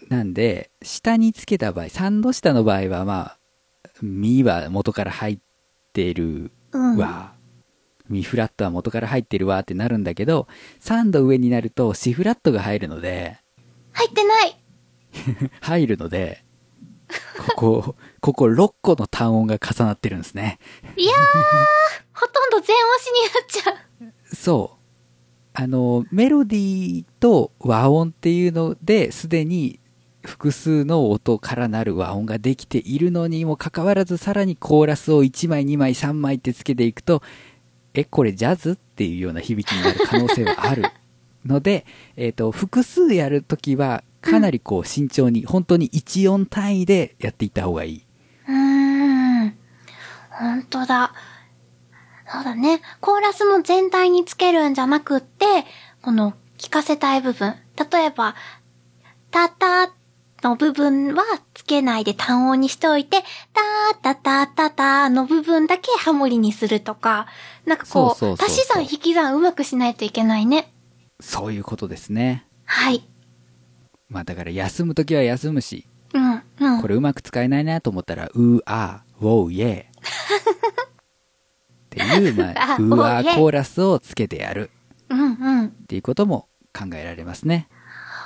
[0.08, 3.38] なんで、下につけた場合、3度下の場合はまあ、
[4.02, 5.38] ミは元から入っ
[5.92, 7.34] てるわ、
[8.08, 10.48] うん、ミフラットは元から入ってるわってなるんだけど、
[10.80, 13.38] 3度上になるとシフラットが入るので、
[13.92, 14.60] 入ってない
[15.60, 16.44] 入るので、
[17.56, 20.58] ここ、 ここ6個の単音が重なってるんですね。
[20.96, 21.16] いやー、
[22.12, 24.34] ほとんど全押しになっちゃう。
[24.34, 24.79] そう。
[25.52, 29.80] あの、メロディーと和音っていうのですでに
[30.22, 37.22] 複数の音からなる和音ができているのにもかかわらずさらにコーラスを1枚2枚3枚ってつけていくと
[37.94, 40.84] えこれジャズっていうような響きになる可能性はある
[41.44, 41.86] ので、
[42.16, 48.04] え、と複数やるときはかなりこう慎重に、本当に1音単位でやっていった方がいい。
[48.48, 49.54] うーん。
[50.30, 51.12] 本当だ。
[52.32, 52.80] そうだね。
[53.00, 55.46] コーラスの全体につけるんじゃなくって、
[56.02, 57.56] この聞かせたい部分。
[57.90, 58.36] 例えば、
[59.30, 59.92] たた
[60.42, 61.24] の部分は
[61.54, 63.22] つけないで単音にしておいて、
[64.02, 67.26] たーたたたたの部分だけハモリにするとか、
[67.66, 70.72] なんかこう、足し算引き算うまくしないといけないね。
[71.18, 72.46] そういうことですね。
[72.64, 73.08] はい。
[74.08, 76.80] まあだから休むときは休むし、うん、うん。
[76.80, 80.89] これうまく使えないなと思ったら、うーあー、ウォーイエー。
[81.90, 84.70] っていう、まあ、 うーあーコーラスをつけてやる。
[85.08, 85.24] うんう
[85.62, 85.66] ん。
[85.66, 87.68] っていうことも考えられますね。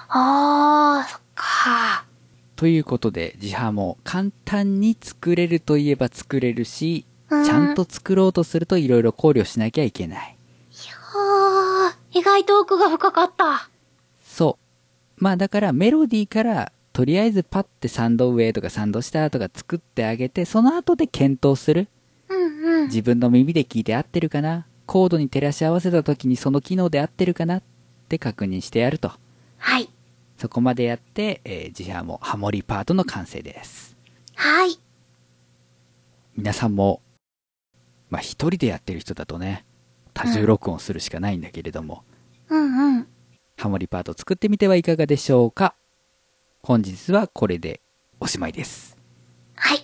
[0.08, 2.04] あー、そっか。
[2.56, 10.36] ということで、自販も簡単に作れるといえば作れるし、ちゃんと作ろうとすると色々考慮しなきゃいけない。
[10.70, 13.68] いやー、意外と奥が深かった。
[14.24, 14.58] そ
[15.18, 15.24] う。
[15.24, 21.88] まあだからメロディーからとりあえずパッてサンド上とかサンド下とか作ってあげて、その後で検討する。
[22.28, 22.86] うんうん。
[22.86, 24.66] 自分の耳で聞いて合ってるかな？
[24.86, 27.58] コードに照らし合わせた時にその機能で合ってるかな？
[27.58, 27.62] っ
[28.08, 29.12] て確認してやると。
[29.58, 29.88] はい。
[30.36, 33.96] そこまでやって、えー、自社もハモリパートの完成です。
[34.34, 34.78] はい。
[36.36, 37.00] 皆さんも、
[38.10, 39.64] まあ、一人でやってる人だとね、
[40.12, 42.04] 多重録音するしかないんだけれども、
[42.48, 43.06] うん、うんうん
[43.56, 45.74] ハモリパート作ってみてはいかがでしょうか？
[46.62, 47.80] 本日はこれで
[48.18, 48.98] おしまいです。
[49.54, 49.78] はい。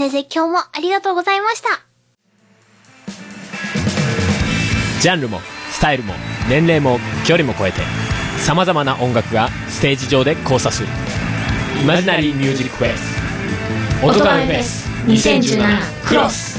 [0.00, 1.68] 先生今日もありがとうございました。
[5.02, 5.40] ジャンルも、
[5.70, 6.14] スタイルも、
[6.48, 7.82] 年齢も、距離も超えて、
[8.38, 10.88] さまざまな音楽がステージ上で交差する。
[11.82, 14.02] イマジナリーミュージックフェス。
[14.02, 16.58] 音亀フェス2017クロス。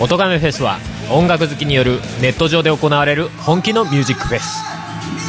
[0.00, 0.80] 音亀フェスは
[1.12, 4.64] 音楽好きによるネット上で行われる本気のミュージックフェス。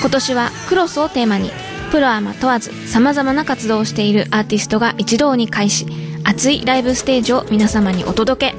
[0.02, 1.52] 今年はクロスをテーマに
[1.92, 5.86] プロアマ問わずさまざまな活動をしているアーティストが一堂に会し
[6.24, 8.56] 熱いライブステージを皆様にお届け。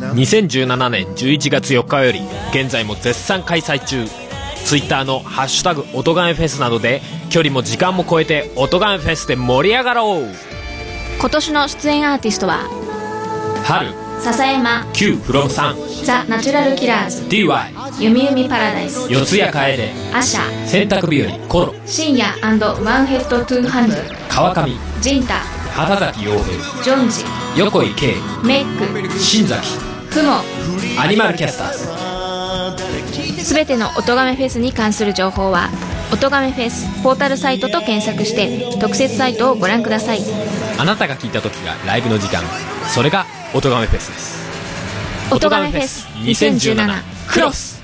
[0.00, 2.20] 2017年11月4日より
[2.52, 4.06] 現在も絶賛開催中。
[4.64, 10.28] ツイッターの「ハッシュタグ音ガメフェス」などで距離も時間も超えて音ガメフェスで盛り上がろう。
[11.18, 12.60] 今年の出演アーティストは
[13.64, 14.84] 春笹山。
[14.92, 15.76] Q フロムさん。
[16.04, 17.22] ザ・ナチュラルキラーズ。
[17.24, 19.10] DY ゆみゆみパラダイス。
[19.10, 20.66] 四谷楓アシャ。
[20.66, 21.48] 洗濯日和。
[21.48, 21.74] コロ。
[21.86, 23.96] 深夜ワンヘッドトゥーハンド。
[24.28, 24.72] 川上。
[25.00, 25.34] ジンタ。
[25.74, 26.82] 畑崎陽平。
[26.82, 27.24] ジョンジ。
[27.56, 28.14] 横井圭。
[28.42, 29.18] メック。
[29.18, 29.78] 新崎。
[30.10, 30.40] ふも。
[30.98, 31.72] アニマルキャスター
[33.36, 33.44] ズ。
[33.44, 35.70] すべての音亀フェスに関する情報は
[36.12, 40.20] 音亀フェスポータルサイトと検索して特設サイトをご覧ください。
[40.78, 42.42] あなたが聞いた時がライブの時間。
[42.88, 43.26] それが
[43.56, 47.80] 音亀フェスです音亀フェス2017クロス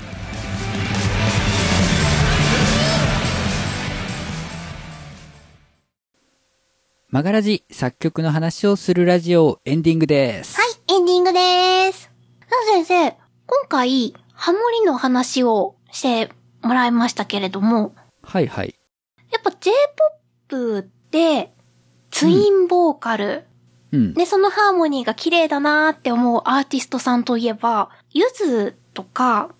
[7.09, 10.61] マガラジ作曲の話をするラジオエンディングです。
[10.61, 12.11] はい、エンディングです。
[12.71, 13.09] 先生、
[13.47, 17.95] 今回、ハモリの話をしてもらいましたけれども。
[18.21, 18.75] はいはい。
[19.31, 21.51] やっぱ J-POP って、
[22.11, 23.45] ツインボーカル。
[23.93, 24.13] うん。
[24.13, 29.51] で、そのハーモニーが綺麗だなーって思うアーティストさんといえば、ゆずとか、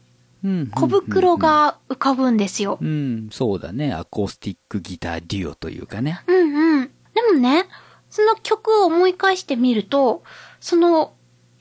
[0.75, 2.77] 小袋が浮かぶんですよ。
[2.81, 3.93] うん、そうだね。
[3.93, 6.21] アコースティックギターデュオというかね。
[6.27, 6.91] うんうん。
[7.13, 7.65] でもね、
[8.09, 10.23] その曲を思い返してみると、
[10.59, 11.13] その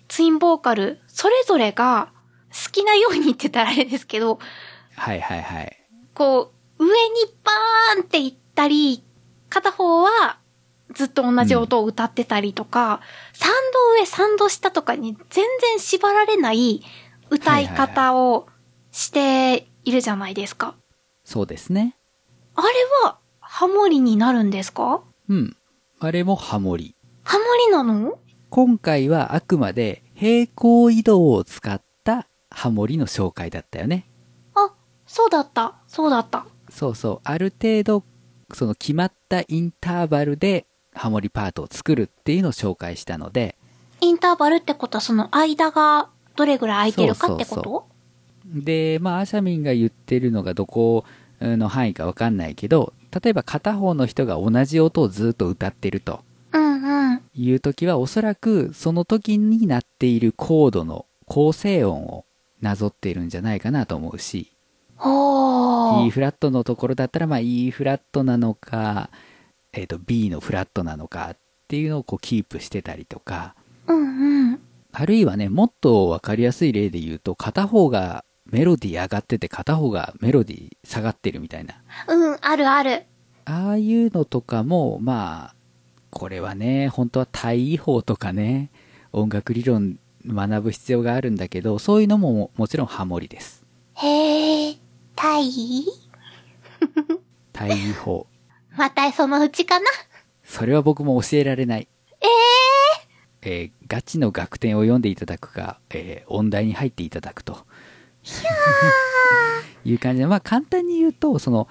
[0.09, 2.11] ツインボーカル、それぞれが
[2.51, 4.41] 好きなように言ってたらあれですけど、
[4.97, 5.79] はいはいはい。
[6.15, 6.95] こう、上に
[7.45, 9.05] バーンって行ったり、
[9.49, 10.39] 片方は
[10.95, 12.99] ずっと同じ音を歌ってたりとか、うん、
[13.39, 13.53] サン
[13.97, 16.83] ド上、サンド下とかに全然縛られない
[17.31, 18.49] 歌い方を
[18.91, 20.75] しているじゃないですか。
[21.25, 21.97] そうですね。
[22.55, 22.69] あれ
[23.05, 25.03] はハモリになるんですか？
[25.29, 25.57] うん。
[26.01, 26.95] あれもハモリ。
[27.25, 28.19] ハモリなの？
[28.51, 34.11] 今回はあくまで平行移動を使ったハモリの紹介だったよね。
[34.55, 34.75] あ、
[35.07, 35.77] そうだった。
[35.87, 36.45] そうだった。
[36.71, 37.21] そうそう。
[37.25, 38.05] ある程度、
[38.53, 43.57] その決まったインターバルでハモリパートを作るっていうのを紹介したので。
[44.01, 47.63] インターバルってことはその間がどれぐらい空いてるかってこと？
[47.63, 47.87] そ
[48.59, 51.05] うで、まあ、アシャミンが言ってるのがどこ
[51.41, 56.21] の範囲かわかんないけど、例えば片方の人が同じ音をずっと歌ってると。
[56.53, 57.23] うんうん。
[57.35, 62.25] いう時はおそらくその時になっているコードの構成音を
[62.61, 64.53] なぞっているんじゃないかなと思うし、
[64.99, 69.11] E フラットのところだったら、まあ E フラットなのか、
[69.73, 71.37] えっ、ー、と B のフラットなのかっ
[71.69, 73.55] ていうのをこうキープしてたりとか、
[73.87, 74.61] うんうん。
[74.93, 81.75] あるいはね、もっとわかりやすい例で言うと、片方がメロディー上がってて片方がメロディー下がってるみたいな。
[82.09, 83.05] うん、あるある。
[83.45, 85.55] ああいうのとかも、まあ、
[86.11, 88.71] これはね、本当は対位法とかね、
[89.13, 93.65] 音楽理論学ぶ必要があるんだけど、そういうのももちろんハモリです。
[93.95, 94.77] へえ、
[95.17, 95.87] 対位
[97.53, 98.27] 対位法。
[98.77, 99.87] またそのうちかな？
[100.45, 101.89] それは僕も教えられない。
[102.21, 102.27] え
[103.43, 107.67] えー、えー、ガチの楽天を読んでいただくか、えー、音大に入っていただくと。
[109.85, 111.69] いう感じで、まあ簡単に言うと、その、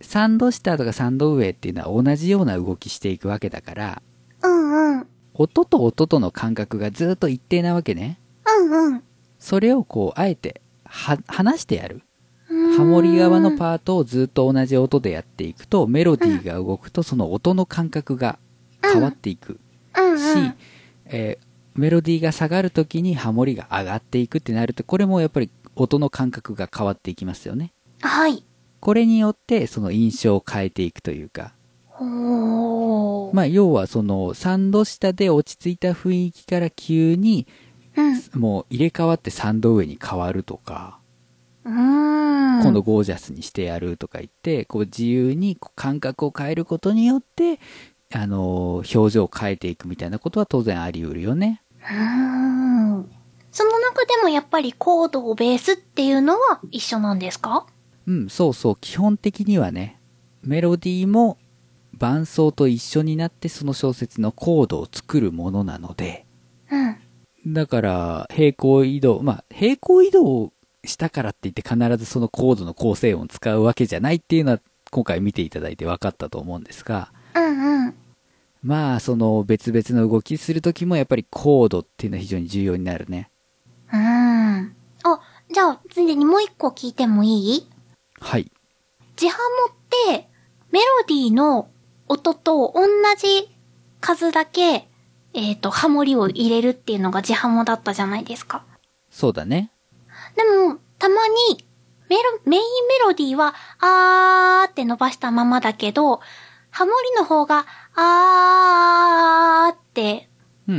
[0.00, 4.02] サンド下とかサンド上っていうのは同じような動きしていくわけだから、
[4.42, 5.06] うんうん。
[5.34, 8.20] 音と音との感覚がずっと一定なわけね。
[8.46, 9.02] うんうん。
[9.40, 12.02] それをこう、あえて、は、話してやる。
[12.48, 18.38] ハモリ側のパートをずっと同じ音でやっていくと、メロディーが動くとその音の感覚が
[18.82, 19.60] 変わっていく
[19.94, 20.52] し、
[21.06, 27.72] えーメロディーが下がるときにハモリが上がっていくってなると、これもやっぱり音の感覚が変わっていきますよね。
[28.00, 28.44] はい。
[28.80, 31.52] これによってその印象を変えていくというか。
[33.32, 37.46] まあ要はその3度下で落ち着いた雰囲気から急に、
[38.34, 40.97] もう入れ替わって3度上に変わるとか。
[41.70, 47.60] 今度ゴージャスにしてやるとか言って、こう自由に感覚を変えることによって、
[48.12, 51.62] あのー、表情を変えていくみたいなことは当然あり得るよね。
[51.90, 53.10] うん。
[53.52, 57.66] その中でもやっぱりコードをベースっていうのは一緒なんですか？
[58.06, 58.76] うん、そうそう。
[58.80, 60.00] 基本的にはね、
[60.42, 61.38] メロディーも
[61.92, 66.24] 伴奏と一緒になってその小説のコードを作るものなので、
[66.70, 67.52] うん。
[67.52, 70.52] だから、平行移動、まあ、平行移動
[70.88, 74.60] したからって言って必ずそのコードの構成音を使うわけじゃないっていうのは
[74.90, 77.94] 今回見ていただいて分かったと思うんですが、うんうん。
[78.62, 83.30] まあ、その別々の動きするときもやっぱりコードっていうのは非常に重要になるね。
[83.92, 84.74] うん。
[85.04, 85.20] あ、
[85.52, 87.68] じゃあ、ついでにもう一個聞いてもいい？
[88.20, 88.50] はい。
[89.16, 89.76] ジハモっ
[90.08, 90.28] て、
[90.72, 91.68] メロディーの
[92.08, 92.86] 音と同
[93.16, 93.48] じ
[94.00, 94.88] 数だけ、
[95.34, 98.64] えっ、ー、と、ハモリを入れるっていうのがジハモだったじゃないですか。
[99.10, 99.70] そうだね。
[100.38, 101.66] でも、たまに、
[102.08, 106.20] メロ、メインメロディーは、あーって伸ばしたままだけど、
[106.70, 107.66] ハモリの方が、
[107.96, 110.30] あーって、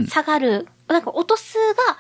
[0.07, 1.97] 下がる、うん、なんか音数が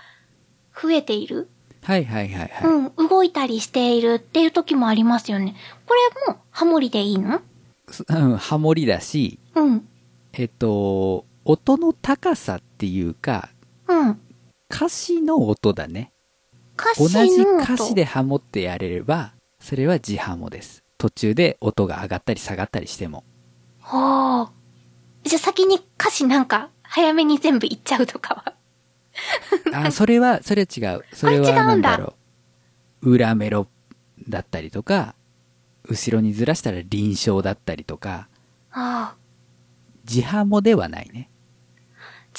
[0.81, 1.49] 増えている。
[1.83, 2.51] はいはいはいはい。
[2.95, 5.55] うん、動いたりしているっていう時もありますよね。
[5.85, 5.95] こ
[6.27, 7.41] れもハモリでいいの？
[8.07, 9.87] うん、ハモリだし、うん。
[10.33, 13.49] えっと、音の高さっていうか、
[13.87, 14.21] うん。
[14.71, 16.13] 歌詞の音だね。
[16.97, 20.83] 同じ歌詞でハモってやれれば、それは自ハモです。
[20.97, 23.23] 途中で音が上がったり下がったりしても。
[23.79, 24.51] はあ。
[25.23, 28.53] じゃあ先に歌詞なんか、早めに全部言っちゃうとかは
[29.87, 31.05] あ、それは、それは違う。
[31.13, 32.15] それはなんだろ
[33.01, 33.11] う。
[33.11, 33.67] 裏メロ
[34.27, 35.15] だったりとか、
[35.87, 38.27] 後ろにずらしたら臨床だったりとか、
[38.71, 39.15] ああ。
[40.07, 41.29] 自ハモではないね。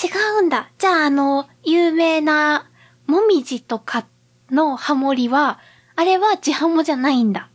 [0.03, 0.09] 違
[0.41, 0.70] うんだ。
[0.78, 2.68] じゃああの、有名な、
[3.07, 4.07] もみじとか
[4.51, 5.59] のハモリは、
[5.96, 7.51] あれは自ハモじゃないんだ。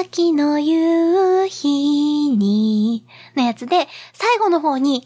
[0.00, 3.04] 秋の夕日に、
[3.36, 5.04] のやつで、最後の方に、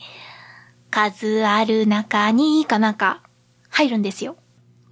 [0.90, 3.22] 数ある中に、かなんか、
[3.68, 4.36] 入るんですよ。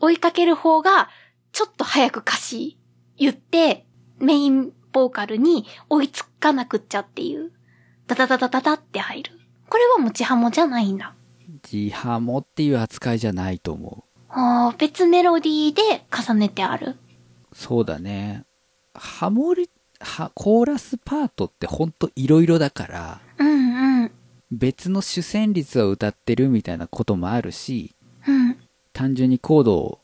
[0.00, 1.08] 追いかける方が、
[1.52, 2.78] ちょっと早く歌詞
[3.16, 3.86] 言って、
[4.18, 7.52] メインボーカルに追いつかなくっちゃっていう、
[8.08, 9.38] ダダダダダダって入る。
[9.68, 11.14] これはもちハモじゃないんだ。
[11.62, 14.11] ジハモっていう扱いじゃないと思う。
[14.34, 16.96] ああ、別メロディーで重ねてある？
[17.52, 18.44] そうだね。
[18.94, 19.68] ハモリ、
[20.00, 24.10] は、コーラスパートってほんと色々だから、うんうん。
[24.50, 27.94] 別の主旋律を歌ってるみたいなこともあるし、
[28.26, 28.56] うん。
[28.92, 30.00] 単純にコードを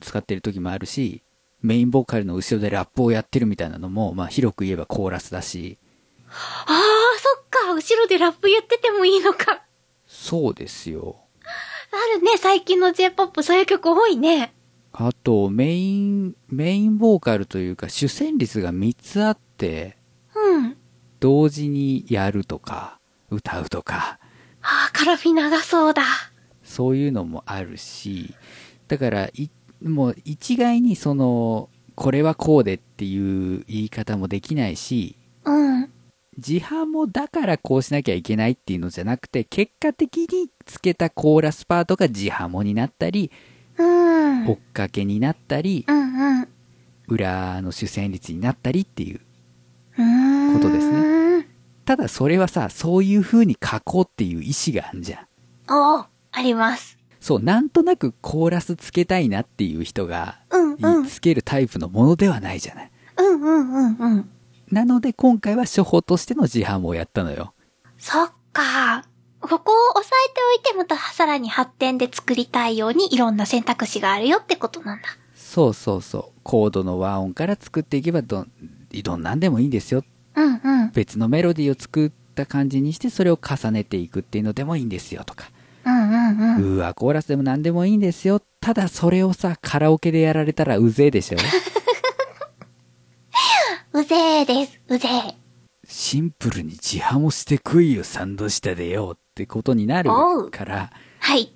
[0.00, 1.22] 使ってる時もあるし、
[1.60, 5.78] メインボーカルの後ろでラップをやってるみたいなのも、まあ広く言えばコーラスだし。
[6.28, 6.32] あ
[6.66, 9.64] あ、そっか、後ろでラップ言っててもいいのか。
[10.06, 11.23] そうですよ。
[11.94, 14.52] あるね、最近の J-POP そういう曲多いね。
[14.92, 19.96] あと、メイン、メインボーカルというか主旋律が3つあって、
[20.34, 20.76] うん。
[21.20, 22.98] 同時にやるとか、
[23.30, 24.18] 歌うとか。
[24.62, 26.02] ああ、カラフィ長そうだ。
[26.62, 28.34] そういうのもあるし、
[28.88, 29.30] だから、
[29.82, 35.90] もう一概にその、これはこうでっていう言い方もできないし、うん。
[36.36, 43.30] 自ハもだからこうしなきゃいけないっていうのじゃなくて、結果的につけたコーラスパートが自ハモになったり、
[43.78, 46.48] うん、追っかけになったり、うんうん、
[47.08, 49.20] 裏の主旋律になったりっていう
[50.54, 51.48] ことですね。
[51.84, 55.26] ただそれはさ、そういう風に書こうっていう意思があるじゃん。
[55.70, 56.98] おあります。
[57.20, 62.90] そう、なんとなくコーラスつけたいなっていう人が、うんうん、つけるタイプのものではないじゃない。
[63.18, 64.30] うんうんうんうん。
[64.74, 67.54] なので今回は処方としての自販をやったのよ。
[67.96, 69.04] そっか。
[69.40, 75.04] ここを押さえておいてまたさらに発展で作りたいようにいろんな選択肢があるよってことなんだ。
[75.32, 76.40] そうそうそう。
[76.42, 78.46] コードの和音から作っていけばど、
[79.04, 80.02] どんなんでもいいんですよ。
[80.34, 80.90] うんうん。
[80.92, 85.50] 別のメロディーを作った感じにしてそれを重ねていくっていうのでもいいんですよとか。
[85.86, 86.76] うんうんうん。
[86.76, 88.40] うわ、コーラスでも何でもいいんですよ。
[88.60, 91.38] ただそれをさ、カラオケでやられたらうぜえでしょ。
[93.96, 94.80] うぜえです。
[94.88, 95.34] うぜえ。
[95.86, 99.12] シンプルに自販をしてこいよ、サンド下でよ。
[99.14, 100.10] ってことになる
[100.50, 100.90] から、
[101.20, 101.54] はい。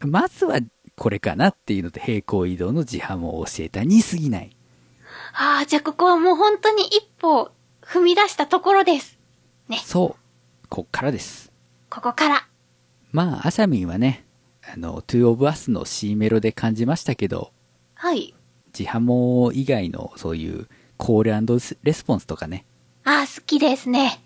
[0.00, 0.58] まずは
[0.96, 4.56] これかなっていうので平行移動の自販を教えたに過ぎない。
[5.34, 9.20] ああ、じゃあここはもう本当に一歩踏み出したところです。
[9.68, 9.80] ね。
[9.84, 10.66] そう。
[10.68, 11.52] こっからです。
[11.90, 12.48] ここから。
[13.12, 14.26] まあ、アシャミンはね、
[14.68, 17.52] あの、 Two of Us の C メロで感じましたけど、
[17.94, 18.34] はい。
[18.76, 20.66] 自ハモ以外のそういう
[20.96, 22.64] コールレスポンスとかね。
[23.04, 24.22] ああ、好きですね。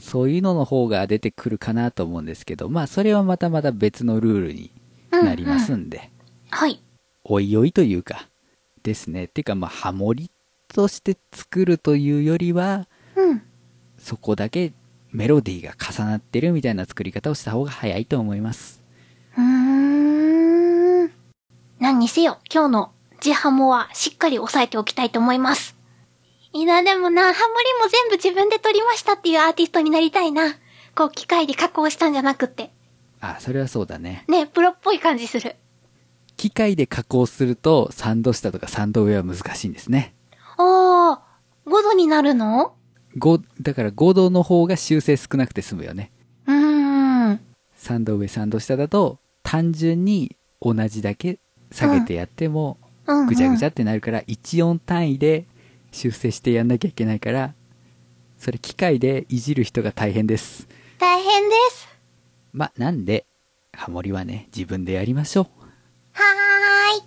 [0.00, 4.72] そういうのの方が出てくるかなと思うんですけど、まあ、それはまたまた別のルールに
[5.10, 5.98] なりますんで。
[5.98, 6.10] うんうん、
[6.50, 6.82] はい。
[7.24, 8.28] おいおいというか、
[8.82, 9.24] ですね。
[9.24, 10.30] っていうか、まあ、ハモリ
[10.68, 13.42] として作るというよりは、うん。
[13.98, 14.72] そこだけ
[15.12, 18.82] メロディーが重なってるみたいな作り方をした方が早いと思います。
[19.38, 21.10] うーん。
[21.78, 25.73] 何にせよ、今日のジハモはしっかり押さえておきたいと思います。
[26.54, 30.54] いいな、でもな、ハモリも全部自分で撮りましたっていうアーティストになりたいな。
[30.94, 32.70] こう、機械で加工したんじゃなくって。
[33.20, 34.24] あ、それはそうだね。
[34.28, 35.56] ね、プロっぽい感じする。
[36.36, 40.14] 機械で加工すると、サンド下とかサンド上は難しいんですね。
[40.56, 41.22] ああ、
[41.66, 42.76] 5度になるの
[43.18, 46.12] ?5、だから5度の方が修正少なくて済むよね。
[46.46, 47.40] うーん。
[47.76, 51.40] 3度上、3度下だと、単純に同じだけ
[51.72, 52.78] 下げてやっても、
[53.28, 55.48] ぐちゃぐちゃってなるから、1音単位で
[55.94, 57.54] 修正してやんなきゃいけないから、
[58.36, 60.68] それ機械でいじる人が大変です。
[60.98, 61.88] 大変です。
[62.52, 63.26] ま、なんで、
[63.72, 65.44] ハモリはね、自分でやりましょう。
[66.12, 67.02] はーい。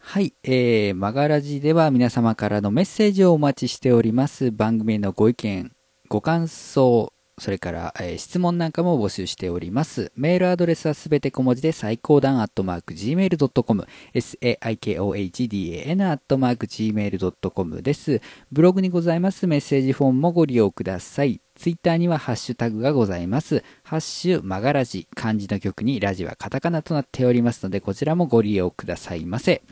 [0.00, 4.50] はい、えー、マガラジでは皆様からのメッセージをお待ちしております。
[4.50, 5.72] 番組へのご意見、
[6.08, 10.12] ご感想、それから、えー、質問なんかも募集しております。
[10.16, 18.20] メールアドレスはすべて小文字で最高段アットマーク gmail.com saikohdan アットマーク gmail.com です。
[18.52, 21.40] ブログにございますメッセージフォームもご利用ください。
[21.54, 23.64] ツイッターにはハッシュタグがございます。
[23.82, 29.62] ハッシュマガラジ、漢字の曲にラジはカタカナとなっておりますので、こちらもご利用くださいませ。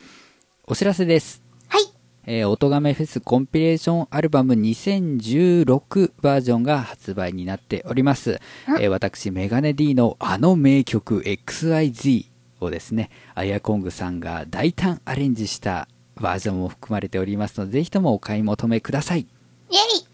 [0.65, 1.43] お知らせです。
[1.67, 8.39] はいえー、音亀フェスコンピレーションアルバム2016バージョンが発売になっております。
[8.79, 12.25] えー、私、メガネ D のあの名曲 XIZ
[12.59, 19.21] をですね、アヤコングさんが大胆アレンジしたバージョンも含まれておりますので、ぜひともお買い求めください。
[19.21, 20.07] イェイ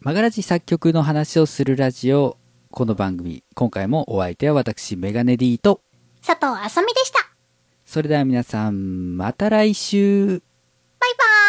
[0.00, 2.38] マガラジ作曲の話をするラジオ、
[2.70, 5.82] この番組、今回もお相手は私、メガネ D と
[6.26, 7.18] 佐藤あさみでした。
[7.84, 10.47] それでは皆さん、また来週。
[11.08, 11.47] 拜拜。